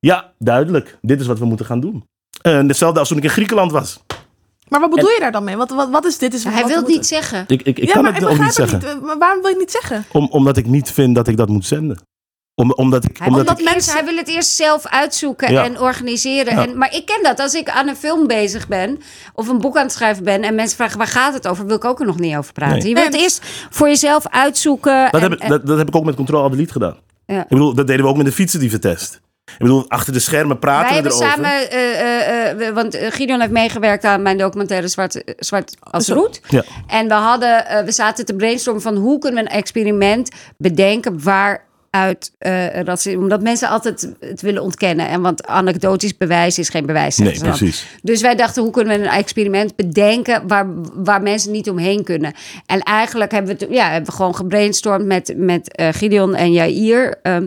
[0.00, 2.04] ja, duidelijk, dit is wat we moeten gaan doen.
[2.42, 4.02] En hetzelfde als toen ik in Griekenland was.
[4.68, 5.56] Maar wat bedoel je daar dan mee?
[5.56, 6.34] Wat, wat, wat is dit?
[6.34, 7.44] Is Hij wat wil het moeten- niet zeggen.
[7.48, 9.00] Ik, ik, ik ja, kan maar het ik ook niet het zeggen, niet.
[9.02, 10.04] Maar waarom wil je het niet zeggen?
[10.12, 11.98] Om, omdat ik niet vind dat ik dat moet zenden.
[12.54, 15.64] Om, omdat ik, Hij, omdat omdat ik, mensen, hij wil het eerst zelf uitzoeken Ja.
[15.64, 16.54] en organiseren.
[16.54, 16.66] Ja.
[16.66, 17.40] En, maar ik ken dat.
[17.40, 18.98] Als ik aan een film bezig ben
[19.34, 20.42] of een boek aan het schrijven ben...
[20.42, 22.78] en mensen vragen waar gaat het over, wil ik ook er nog niet over praten.
[22.78, 22.88] Nee.
[22.88, 25.08] Je wilt het eerst voor jezelf uitzoeken.
[25.10, 26.96] dat, en- heb, ik- en- dat, dat heb ik ook met Control Alt Delete gedaan.
[27.26, 27.40] Ja.
[27.42, 29.20] Ik bedoel, dat deden we ook met de fietsendieven-test.
[29.52, 31.44] Ik bedoel, achter de schermen praten Wij we hebben erover.
[31.44, 36.14] samen, eh, eh, eh, want Gideon heeft meegewerkt aan mijn documentaire Zwart, Zwart als Zo.
[36.14, 36.40] roet.
[36.48, 36.64] Ja.
[36.86, 41.22] En we, hadden, eh, we zaten te brainstormen van hoe kunnen we een experiment bedenken
[41.22, 43.20] waaruit eh racisme...
[43.20, 45.08] Omdat mensen altijd het willen ontkennen.
[45.08, 47.16] En want anekdotisch bewijs is geen bewijs.
[47.16, 47.86] Nee, precies.
[48.02, 52.32] Dus wij dachten, hoe kunnen we een experiment bedenken waar, waar mensen niet omheen kunnen?
[52.66, 57.18] En eigenlijk hebben we, ja, hebben we gewoon gebrainstormd met, met eh, Gideon en Jair
[57.22, 57.46] ehm,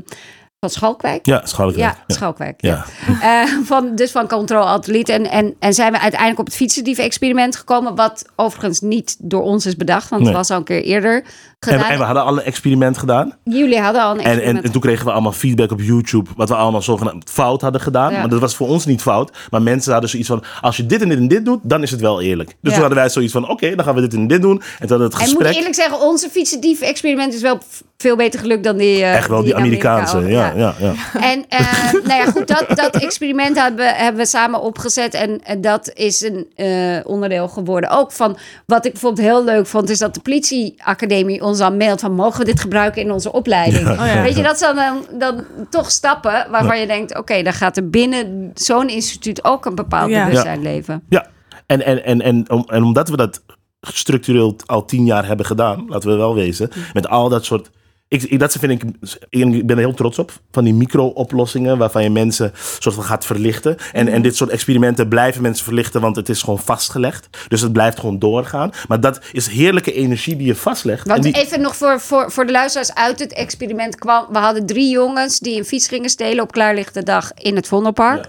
[0.62, 1.26] van Schalkwijk.
[1.26, 1.78] Ja, Schalkwijk.
[1.80, 2.62] Ja, Schalkwijk.
[2.62, 2.86] Ja.
[3.22, 3.44] Ja.
[3.44, 5.14] Eh, van, dus van Control Alt Delete.
[5.14, 7.96] En, en, en zijn we uiteindelijk op het fietsendieven-experiment gekomen.
[7.96, 10.10] Wat overigens niet door ons is bedacht.
[10.10, 10.30] Want Nee.
[10.32, 11.24] het was al een keer eerder
[11.60, 11.84] gedaan.
[11.92, 13.36] en we hadden al een experiment gedaan.
[13.44, 14.58] Jullie hadden al een En, experiment.
[14.58, 16.30] en, en toen kregen we allemaal feedback op YouTube.
[16.36, 18.12] Wat we allemaal zogenaamd fout hadden gedaan.
[18.12, 18.20] Ja.
[18.20, 19.38] Maar dat was voor ons niet fout.
[19.50, 21.92] Maar mensen hadden zoiets van: als je dit en dit en dit doet, dan is
[21.92, 22.50] het wel eerlijk.
[22.50, 22.70] Dus Ja.
[22.70, 24.56] toen hadden wij zoiets van: oké, dan gaan we dit en dit doen.
[24.62, 25.50] En toen hadden het en moet gesprek.
[25.52, 27.58] ik eerlijk zeggen, onze fietsendieven-experiment is wel
[27.98, 28.96] veel beter gelukt dan die...
[29.04, 30.18] eh, Echt wel die, in Amerika Amerikaanse.
[30.18, 30.51] ook.
[30.56, 31.22] Ja, ja, ja.
[31.32, 35.14] En eh, nou ja, goed, dat, dat experiment hebben, we- hebben we samen opgezet.
[35.14, 37.90] En, en dat is een eh, onderdeel geworden.
[37.90, 42.00] Ook van wat ik bijvoorbeeld heel leuk vond, is dat de politieacademie ons dan mailt
[42.00, 43.90] van mogen we dit gebruiken in onze opleiding?
[43.90, 44.22] Oh ja.
[44.22, 47.90] Weet je, dat zijn dan, dan toch stappen waarvan je denkt, oké, dan gaat er
[47.90, 50.26] binnen zo'n instituut ook een bepaald Ja.
[50.26, 51.04] bewustzijn leven.
[51.10, 51.28] Ja,
[51.66, 53.42] en, en, en, en, om, en omdat we dat
[53.82, 57.70] structureel al tien jaar hebben gedaan, laten we wel wezen, met al dat soort.
[58.12, 58.84] Ik, ik, dat vind ik,
[59.30, 60.32] ik ben er heel trots op.
[60.52, 63.78] Van die micro-oplossingen waarvan je mensen soort van gaat verlichten.
[63.92, 67.30] En, en dit soort experimenten blijven mensen verlichten, want het is gewoon vastgelegd.
[67.48, 68.72] Dus het blijft gewoon doorgaan.
[68.88, 71.08] Maar dat is heerlijke energie die je vastlegt.
[71.08, 74.28] Want die, even nog voor, voor, voor de luisteraars uit het experiment kwam.
[74.32, 78.28] We hadden drie jongens die een fiets gingen stelen op klaarlichte dag in het Vondelpark.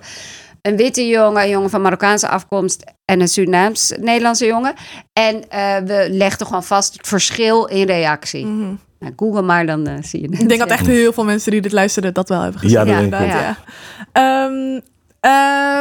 [0.60, 4.74] Een witte jongen, een jongen van Marokkaanse afkomst en een Surinaams-Nederlandse jongen.
[5.12, 8.46] En eh, we legden gewoon vast het verschil in reactie.
[9.02, 10.40] Nou, Google maar, dan eh, zie je het.
[10.40, 12.78] Ik denk dat echt heel veel mensen die dit luisteren dat wel hebben gezien.
[12.78, 13.56] Ja, dat denk ik ja.
[14.12, 14.80] Ehm,
[15.20, 15.80] Eh,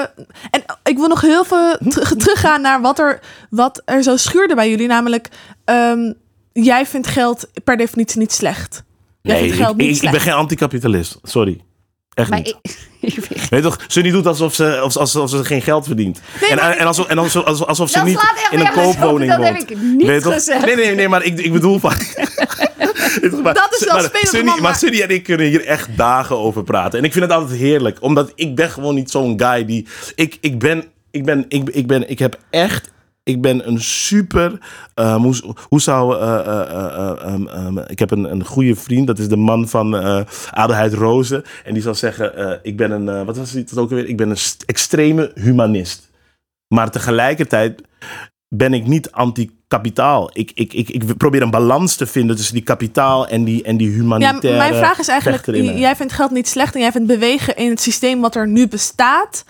[0.52, 3.20] en ik wil nog heel veel ter- teruggaan naar wat er,
[3.50, 4.88] wat er zo schuurde bij jullie.
[4.88, 5.28] Namelijk,
[5.66, 6.14] ehm,
[6.54, 8.84] jij vindt geld per definitie niet slecht.
[9.22, 10.14] Jij Nee, vindt geld ik, niet ik, ik slecht.
[10.14, 11.20] ben geen anticapitalist.
[11.24, 11.62] Sorry.
[12.14, 12.58] Echt Maar niet.
[13.00, 13.16] ik,
[13.50, 16.22] Weet toch, Sunny doet alsof ze, alsof, alsof ze geen geld verdient.
[16.50, 18.20] en, maar- en, alsof, en alsof, alsof, alsof ze Dat niet
[18.52, 19.58] in een koopwoning dat woont.
[19.60, 20.66] heb ik niet Weet gezegd.
[20.66, 21.94] Nee, nee, nee, maar ik, ik bedoel van...
[23.44, 26.64] Maar- Dat is wel spelen, maar maar- Sunny en ik kunnen hier echt dagen over
[26.64, 27.00] praten.
[27.00, 27.98] En ik vind het altijd heerlijk.
[28.02, 29.88] Omdat ik ben gewoon niet zo'n guy die...
[30.16, 30.84] Ik, ik ben...
[31.12, 31.46] Ik ben...
[31.48, 32.10] Ik, ik ben...
[32.10, 32.92] Ik heb echt...
[33.24, 34.58] Ik ben een super.
[34.94, 35.36] eh, hoe,
[35.68, 36.16] hoe zou.
[36.22, 39.68] eh, eh, eh, eh, ehm, ik heb een, een goede vriend, dat is de man
[39.70, 39.96] van
[40.52, 41.44] Adelheid Rozen.
[41.64, 43.26] En die zal zeggen: Ik ben een.
[43.26, 44.08] wat was het ook alweer?
[44.08, 46.10] Ik ben een extreme humanist.
[46.68, 47.82] Maar tegelijkertijd
[48.48, 50.30] ben ik niet anti-kapitaal.
[50.34, 53.78] Ik, ik, ik, ik probeer een balans te vinden tussen die kapitaal en die, en
[53.78, 54.58] die Ja, humanitaire.
[54.58, 55.46] mijn vraag is eigenlijk,
[55.78, 58.68] jij vindt geld niet slecht en jij vindt bewegen in het systeem wat er nu
[58.68, 59.46] bestaat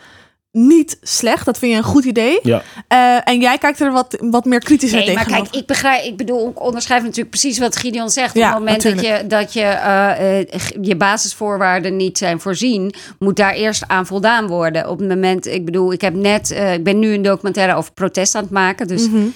[0.51, 1.45] niet slecht.
[1.45, 2.39] Dat vind je een goed idee.
[2.43, 2.61] Ja.
[2.87, 5.51] Eh, en jij kijkt er wat, wat meer kritisch naar Nee, maar tegenover.
[5.51, 8.35] kijk, ik begrijp, ik bedoel, ik onderschrijf natuurlijk precies wat Gideon zegt.
[8.35, 10.45] Ja, Op het moment dat je, dat je eh, eh,
[10.81, 14.89] je basisvoorwaarden niet zijn voorzien, moet daar eerst aan voldaan worden.
[14.89, 17.91] Op het moment, ik bedoel, ik heb net, eh, ik ben nu een documentaire over
[17.93, 19.27] protest aan het maken, dus Mhm.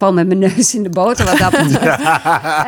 [0.00, 2.00] Val met mijn neus in de boter wat dat betreft.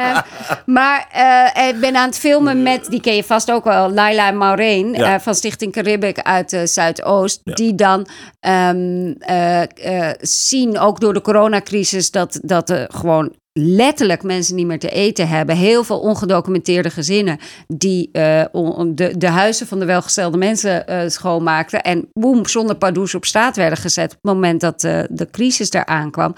[0.02, 0.18] Eh,
[0.66, 4.28] maar eh, ik ben aan het filmen met, die ken je vast ook wel, Laila
[4.28, 5.14] en Maureen Ja.
[5.14, 7.40] eh, van Stichting Caribik uit Zuidoost.
[7.44, 7.54] Ja.
[7.54, 8.06] Die dan
[8.40, 14.66] ehm, eh, eh, zien, ook door de coronacrisis, dat, dat er gewoon letterlijk mensen niet
[14.66, 15.56] meer te eten hebben.
[15.56, 18.44] Heel veel ongedocumenteerde gezinnen die eh,
[18.86, 21.82] de, de huizen van de welgestelde mensen eh, schoonmaakten.
[21.82, 25.70] En boem, zonder pardoes op straat werden gezet op het moment dat eh, de crisis
[25.70, 26.34] daar aankwam.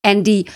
[0.00, 0.46] En die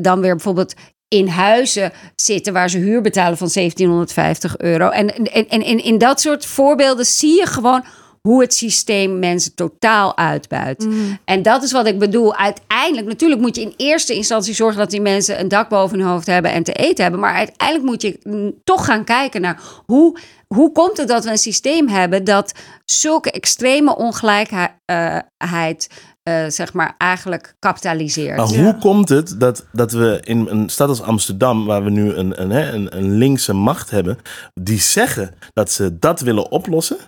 [0.00, 0.74] dan weer bijvoorbeeld
[1.08, 4.88] in huizen zitten waar ze huur betalen van 1750 euro.
[4.88, 7.84] En, en, en in, in dat soort voorbeelden zie je gewoon
[8.28, 10.88] hoe het systeem mensen totaal uitbuit.
[11.24, 12.36] En dat is wat ik bedoel.
[12.36, 16.08] Uiteindelijk, natuurlijk moet je in eerste instantie zorgen dat die mensen een dak boven hun
[16.08, 17.20] hoofd hebben en te eten hebben.
[17.20, 21.38] Maar uiteindelijk moet je toch gaan kijken naar hoe, hoe komt het dat we een
[21.38, 22.52] systeem hebben dat
[22.84, 25.88] zulke extreme ongelijkheid,
[26.22, 28.36] eh, zeg maar, eigenlijk kapitaliseert.
[28.36, 32.12] Maar hoe komt het dat, dat we in een stad als Amsterdam, waar we nu
[32.12, 34.18] een, een, hè, een, een linkse macht hebben,
[34.54, 36.98] die zeggen dat ze dat willen oplossen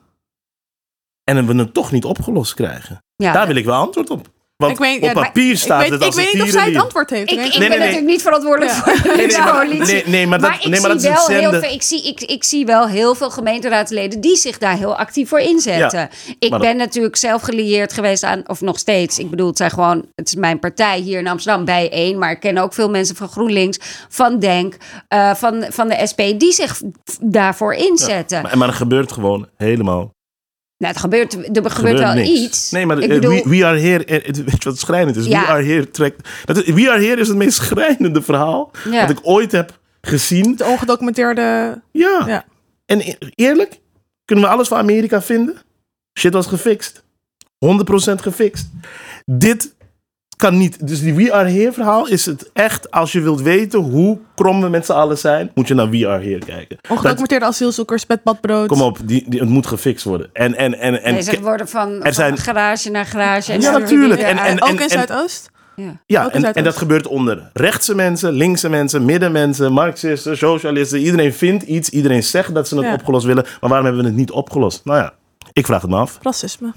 [1.24, 3.02] en we het toch niet opgelost krijgen?
[3.16, 3.32] Ja.
[3.32, 4.32] Daar wil ik wel antwoord op.
[4.56, 6.42] Want Ik weet- op ja, papier staat ik weet, het ik als weet een niet
[6.54, 7.30] of zij het antwoord heeft.
[7.30, 7.58] Ik, weet ik.
[7.58, 7.86] Nee, ben nee, nee.
[7.86, 8.82] natuurlijk niet verantwoordelijk Ja.
[8.82, 10.02] voor de Nee, nee, maar- coalitie.
[10.08, 12.06] nee, maar dat- ik nee, maar zie dat is het wel heel veel, ik, zie,
[12.08, 16.08] ik, ik zie wel heel veel gemeenteraadsleden die zich daar heel actief voor inzetten.
[16.38, 19.18] ik ben natuurlijk zelf gelieerd geweest aan, of nog steeds.
[19.18, 22.18] Ik bedoel, het zijn gewoon, het is mijn partij hier in Amsterdam bij één.
[22.18, 24.76] Maar ik ken ook veel mensen van GroenLinks, van Denk,
[25.08, 26.80] eh, van, van de SP, die zich
[27.20, 28.42] daarvoor inzetten.
[28.42, 30.12] Maar, maar er gebeurt gewoon helemaal
[30.84, 31.32] nou, het gebeurt,
[31.64, 32.28] er gebeurt, wel niks.
[32.28, 32.70] iets.
[32.70, 35.26] Nee, maar ik bedoel, we, we Are Here, het- weet je wat schrijnend is?
[35.26, 35.40] Ja.
[35.40, 36.28] We Are Here trekt...
[36.44, 39.06] Dat is, we Are Here is het meest schrijnende verhaal Ja.
[39.06, 40.56] dat ik ooit heb gezien.
[40.56, 41.42] De ongedocumenteerde...
[41.90, 42.22] Ja.
[42.26, 42.44] Ja.
[42.86, 43.80] En e- eerlijk,
[44.24, 45.56] kunnen we alles van Amerika vinden?
[46.18, 47.02] Shit was gefixt.
[47.66, 47.68] 100%
[48.14, 48.66] gefixt.
[49.24, 49.74] Dit
[50.36, 50.86] kan niet.
[50.88, 54.60] Dus die We Are Here verhaal is het echt, als je wilt weten hoe krom
[54.60, 56.78] we met z'n allen zijn, moet je naar We Are Here kijken.
[56.88, 58.68] Ongedocumenteerde asielzoekers met badbrood.
[58.68, 60.30] kom op, die, die, het moet gefixt worden.
[60.32, 63.52] En, en, en, en, nee, ze worden van, van zijn- garage naar garage.
[63.52, 64.20] En Ja, natuurlijk.
[64.20, 64.62] weer En- uit.
[64.62, 65.50] ook en- in en- Zuidoost.
[65.76, 66.00] ja.
[66.06, 70.98] Ja, Ook in en, en dat gebeurt onder rechtse mensen, linkse mensen, middenmensen, marxisten, socialisten.
[71.00, 72.92] Iedereen vindt iets, iedereen zegt dat ze het Ja.
[72.92, 73.42] opgelost willen.
[73.60, 74.80] Maar waarom hebben we het niet opgelost?
[74.84, 75.12] Nou ja,
[75.52, 76.18] ik vraag het me af.
[76.22, 76.72] Racisme.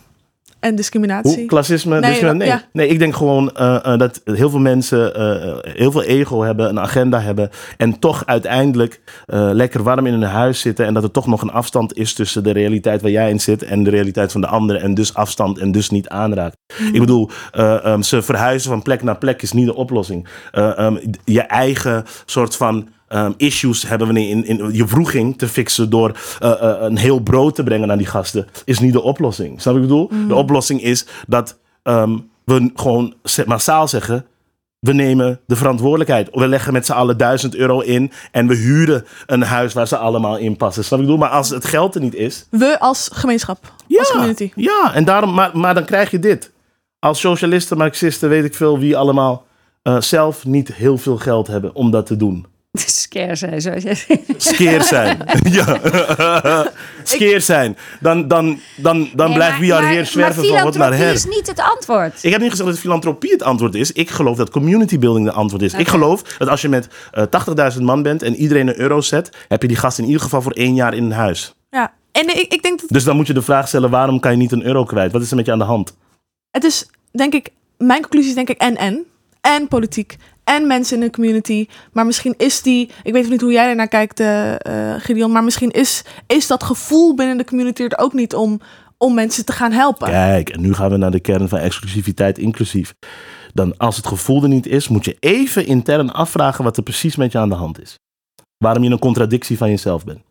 [0.59, 1.37] En discriminatie.
[1.37, 1.45] Hoe?
[1.45, 1.99] Klassisme?
[1.99, 2.51] Nee, discriminatie?
[2.51, 2.69] Nee, ja.
[2.71, 6.69] nee ik denk gewoon eh, eh, dat heel veel mensen eh, heel veel ego hebben,
[6.69, 7.49] een agenda hebben.
[7.77, 9.01] En toch uiteindelijk
[9.51, 10.85] lekker warm in hun huis zitten.
[10.85, 13.63] En dat er toch nog een afstand is tussen de realiteit waar jij in zit
[13.63, 14.75] en de realiteit van de ander.
[14.75, 16.57] En dus afstand en dus niet aanraakt.
[16.77, 16.93] Mhm.
[16.93, 20.27] Ik bedoel, eh, ehm, ze verhuizen van plek naar plek is niet de oplossing.
[20.51, 22.87] Eh, ehm, je eigen soort van.
[23.07, 27.19] Ehm, issues hebben we in, in je vroeging te fixen door eh, eh, een heel
[27.19, 29.61] brood te brengen naar die gasten, is niet de oplossing.
[29.61, 30.19] Snap je wat ik bedoel?
[30.19, 30.27] Mhm.
[30.27, 33.13] De oplossing is dat ehm, we gewoon
[33.45, 34.25] massaal zeggen:
[34.79, 36.29] we nemen de verantwoordelijkheid.
[36.31, 39.97] We leggen met z'n allen duizend euro in en we huren een huis waar ze
[39.97, 40.83] allemaal in passen.
[40.83, 41.19] Snap ik bedoel?
[41.19, 43.73] Maar als het geld er niet is, We als gemeenschap.
[43.87, 44.51] ja, Als community.
[44.55, 46.51] ja en daarom, maar, maar dan krijg je dit.
[46.99, 49.45] Als socialisten, marxisten, weet ik veel wie allemaal
[49.81, 52.45] eh, zelf niet heel veel geld hebben om dat te doen.
[53.01, 54.07] Scare zijn, zo zegt
[54.37, 55.17] Skeer zijn.
[55.57, 56.71] ja.
[57.03, 57.77] Skeer zijn.
[57.99, 61.13] Dan, dan, dan, dan blijft wie Are Here zwerven van wat naar her.
[61.13, 62.23] is niet het antwoord.
[62.23, 63.91] Ik heb niet gezegd dat filantropie het antwoord is.
[63.91, 65.73] Ik geloof dat community building de antwoord is.
[65.73, 69.29] Ik geloof dat als je met eh 80.000 man bent en iedereen een euro zet,
[69.47, 71.55] heb je die gast in ieder geval voor één jaar in een huis.
[71.69, 71.93] Ja.
[72.11, 74.37] En ik, ik denk dat Dus dan moet je de vraag stellen, waarom kan je
[74.37, 75.11] niet een euro kwijt?
[75.11, 75.95] Wat is er met je aan de hand?
[76.51, 79.05] het is, denk ik, mijn conclusie is denk ik en en.
[79.41, 80.17] En politiek.
[80.47, 81.67] En mensen in de community.
[81.91, 84.53] Maar misschien is die, ik weet niet hoe jij ernaar kijkt, eh,
[84.97, 88.61] Gideon, maar misschien is, is dat gevoel binnen de community er ook niet om,
[88.97, 90.09] om mensen te gaan helpen.
[90.09, 92.95] Kijk, en nu gaan we naar de kern van exclusiviteit inclusief.
[93.53, 97.15] Dan als het gevoel er niet is, moet je even intern afvragen wat er precies
[97.15, 97.95] met je aan de hand is.
[98.57, 100.26] Waarom je een contradictie van jezelf bent.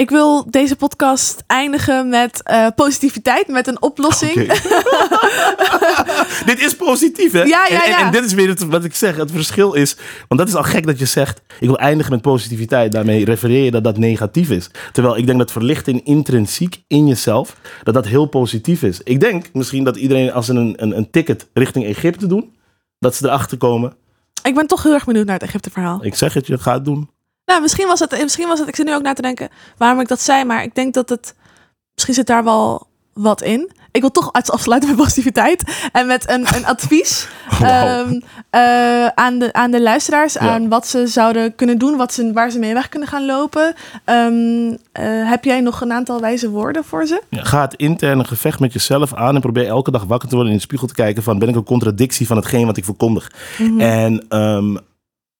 [0.00, 4.34] Ik wil deze podcast eindigen met eh, positiviteit, met een oplossing.
[6.50, 7.42] Dit is positief, hè?
[7.42, 8.06] Ja, ja, en, ja.
[8.06, 9.16] en dit is weer het, wat ik zeg.
[9.16, 9.96] Het verschil is,
[10.28, 12.92] want dat is al gek dat je zegt, ik wil eindigen met positiviteit.
[12.92, 14.70] Daarmee refereer je dat dat negatief is.
[14.92, 19.00] Terwijl ik denk dat verlichting intrinsiek in jezelf, dat dat heel positief is.
[19.02, 22.54] Ik denk misschien dat iedereen als ze een, een, een ticket richting Egypte doen,
[22.98, 23.94] dat ze erachter komen.
[24.42, 26.04] Ik ben toch heel erg benieuwd naar het Egypte verhaal.
[26.04, 27.08] Ik zeg het je, ga het doen.
[27.50, 30.00] Nou, misschien was het, misschien was het, ik zit nu ook na te denken waarom
[30.00, 31.34] ik dat zei, maar ik denk dat het,
[31.94, 33.70] misschien zit daar wel wat in.
[33.92, 37.28] Ik wil toch uit- afsluiten met positiviteit en met een, een advies
[37.62, 38.20] ehm,
[38.50, 40.40] eh, aan, de, aan de luisteraars, Ja.
[40.40, 43.74] aan wat ze zouden kunnen doen, wat ze, waar ze mee weg kunnen gaan lopen.
[44.04, 47.22] Ehm, eh, heb jij nog een aantal wijze woorden voor ze?
[47.28, 50.52] Ja, ga het interne gevecht met jezelf aan en probeer elke dag wakker te worden
[50.52, 53.32] in de spiegel te kijken van ben ik een contradictie van hetgeen wat ik verkondig.
[53.58, 53.80] Mhm.
[53.80, 54.76] En ehm,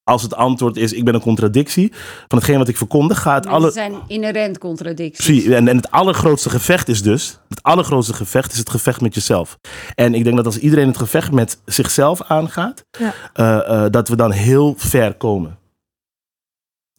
[0.05, 1.93] als het antwoord is ik ben een contradictie
[2.29, 3.71] van hetgeen wat ik verkondig, ga het Het alle...
[3.71, 5.25] zijn inherent contradicties.
[5.27, 5.47] Precies.
[5.47, 9.59] En, en het allergrootste gevecht is dus, het allergrootste gevecht is het gevecht met jezelf.
[9.95, 13.15] En ik denk dat als iedereen het gevecht met zichzelf aangaat, Ja.
[13.33, 15.59] eh, eh, dat we dan heel ver komen.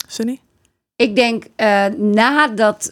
[0.08, 0.40] Sunny?
[1.02, 2.92] Ik denk uh, na dat,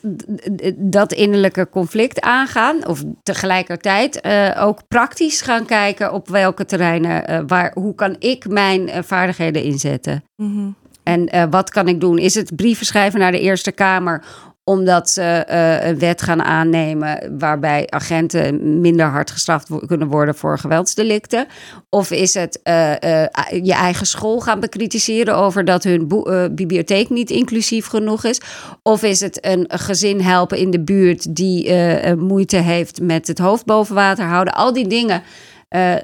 [0.75, 7.39] dat innerlijke conflict aangaan, of tegelijkertijd uh, ook praktisch gaan kijken op welke terreinen, uh,
[7.47, 10.23] waar, hoe kan ik mijn vaardigheden inzetten?
[10.35, 10.67] Mhm.
[11.03, 12.17] En wat kan ik doen?
[12.17, 14.23] Is het brieven schrijven naar de Eerste Kamer
[14.69, 20.59] omdat ze uh, een wet gaan aannemen waarbij agenten minder hard gestraft kunnen worden voor
[20.59, 21.47] geweldsdelicten?
[21.89, 23.25] Of is het uh, uh,
[23.63, 26.07] je eigen school gaan bekritiseren over dat hun
[26.55, 28.41] bibliotheek niet inclusief genoeg is?
[28.83, 31.73] Of is het een gezin helpen in de buurt die
[32.15, 34.53] moeite heeft met het hoofd boven water houden?
[34.53, 35.21] Al die dingen.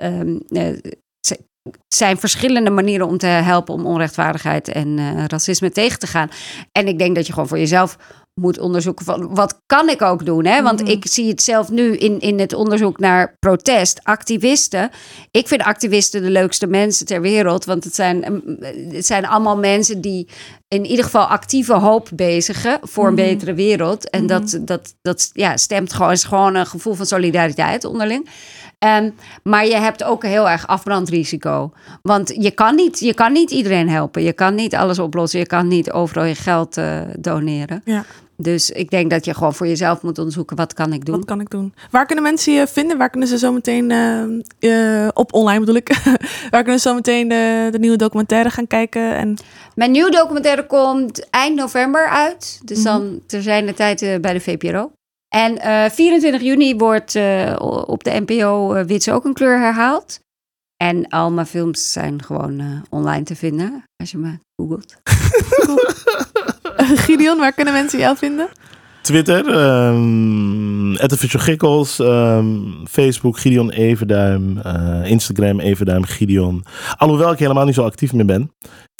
[0.02, 0.42] Um,
[1.88, 6.30] zijn verschillende manieren om te helpen om onrechtvaardigheid en racisme tegen te gaan.
[6.72, 7.98] En ik denk dat je gewoon voor jezelf
[8.42, 10.46] moet onderzoeken van wat kan ik ook doen.
[10.46, 10.62] Hè?
[10.62, 10.96] Want mm -hmm.
[10.96, 14.00] ik zie het zelf nu in, in het onderzoek naar protest.
[14.04, 14.90] Activisten.
[15.32, 17.66] Ik vind activisten de leukste mensen ter wereld.
[17.66, 18.44] Want het zijn,
[18.90, 20.28] het zijn allemaal mensen die
[20.68, 23.28] in ieder geval actieve hoop bezigen voor een mm -hmm.
[23.28, 24.10] betere wereld.
[24.10, 24.40] En mm -hmm.
[24.40, 28.30] dat, dat, dat ja, stemt gewoon, is gewoon een gevoel van solidariteit onderling.
[28.80, 31.72] Um, maar je hebt ook heel erg afbrandrisico.
[32.02, 34.24] Want je kan, niet, je kan niet iedereen helpen.
[34.24, 35.40] Je kan niet alles oplossen.
[35.40, 37.82] Je kan niet overal je geld uh, doneren.
[37.86, 38.06] Ja.
[38.38, 41.16] Dus ik denk dat je gewoon voor jezelf moet onderzoeken: wat kan ik doen?
[41.16, 41.74] Wat kan ik doen?
[41.92, 42.98] Waar kunnen mensen je vinden?
[42.98, 44.24] Waar kunnen ze zo meteen uh,
[44.60, 45.96] uh, op online bedoel ik?
[46.52, 49.16] Waar kunnen ze zo meteen de, de, nieuwe documentaire gaan kijken?
[49.16, 49.38] En...
[49.76, 52.60] Mijn nieuwe documentaire komt eind november uit.
[52.64, 53.02] Dus mm -hmm.
[53.02, 54.92] dan ter zijn de tijd uh, bij de VPRO.
[55.36, 57.16] En uh, 24 juni wordt
[57.86, 60.20] op de NPO Wits ook een kleur herhaald.
[60.78, 64.96] En al mijn films zijn gewoon online te vinden, als je me googelt.
[67.06, 68.48] Gideon, waar kunnen mensen jou vinden?
[69.06, 69.48] Twitter,
[69.88, 76.66] um, Gikkels, um, Facebook Gideon Everduim, uh, Instagram Everduim Gideon.
[76.98, 78.52] Alhoewel ik helemaal niet zo actief meer ben.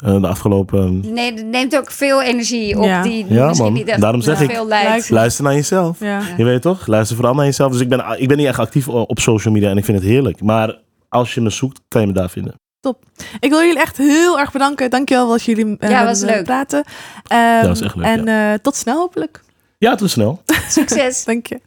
[0.04, 1.12] Uh, de afgelopen...
[1.12, 3.02] Nee, het neemt ook veel energie op ja.
[3.02, 3.78] die ja, misschien man.
[3.78, 4.44] niet echt Daarom zeg ja.
[4.44, 5.10] ik, veel lijkt.
[5.10, 6.00] luister naar jezelf.
[6.00, 6.20] Ja.
[6.36, 6.86] Je weet toch?
[6.86, 7.72] Luister vooral naar jezelf.
[7.72, 10.06] Dus ik ben, ik ben niet echt actief op social media en ik vind het
[10.06, 10.42] heerlijk.
[10.42, 10.78] Maar
[11.08, 12.54] als je me zoekt, kan je me daar vinden.
[12.86, 13.04] Top.
[13.40, 14.90] Ik wil jullie echt heel erg bedanken.
[14.90, 16.44] Dankjewel dat jullie uh, ja, was leuk.
[16.44, 16.78] praten.
[16.78, 18.04] Um, ja, was echt leuk.
[18.04, 18.52] En ja.
[18.52, 19.40] uh, tot snel hopelijk.
[19.78, 20.42] Ja, tot snel.
[20.68, 21.24] Succes.
[21.24, 21.60] Dank je.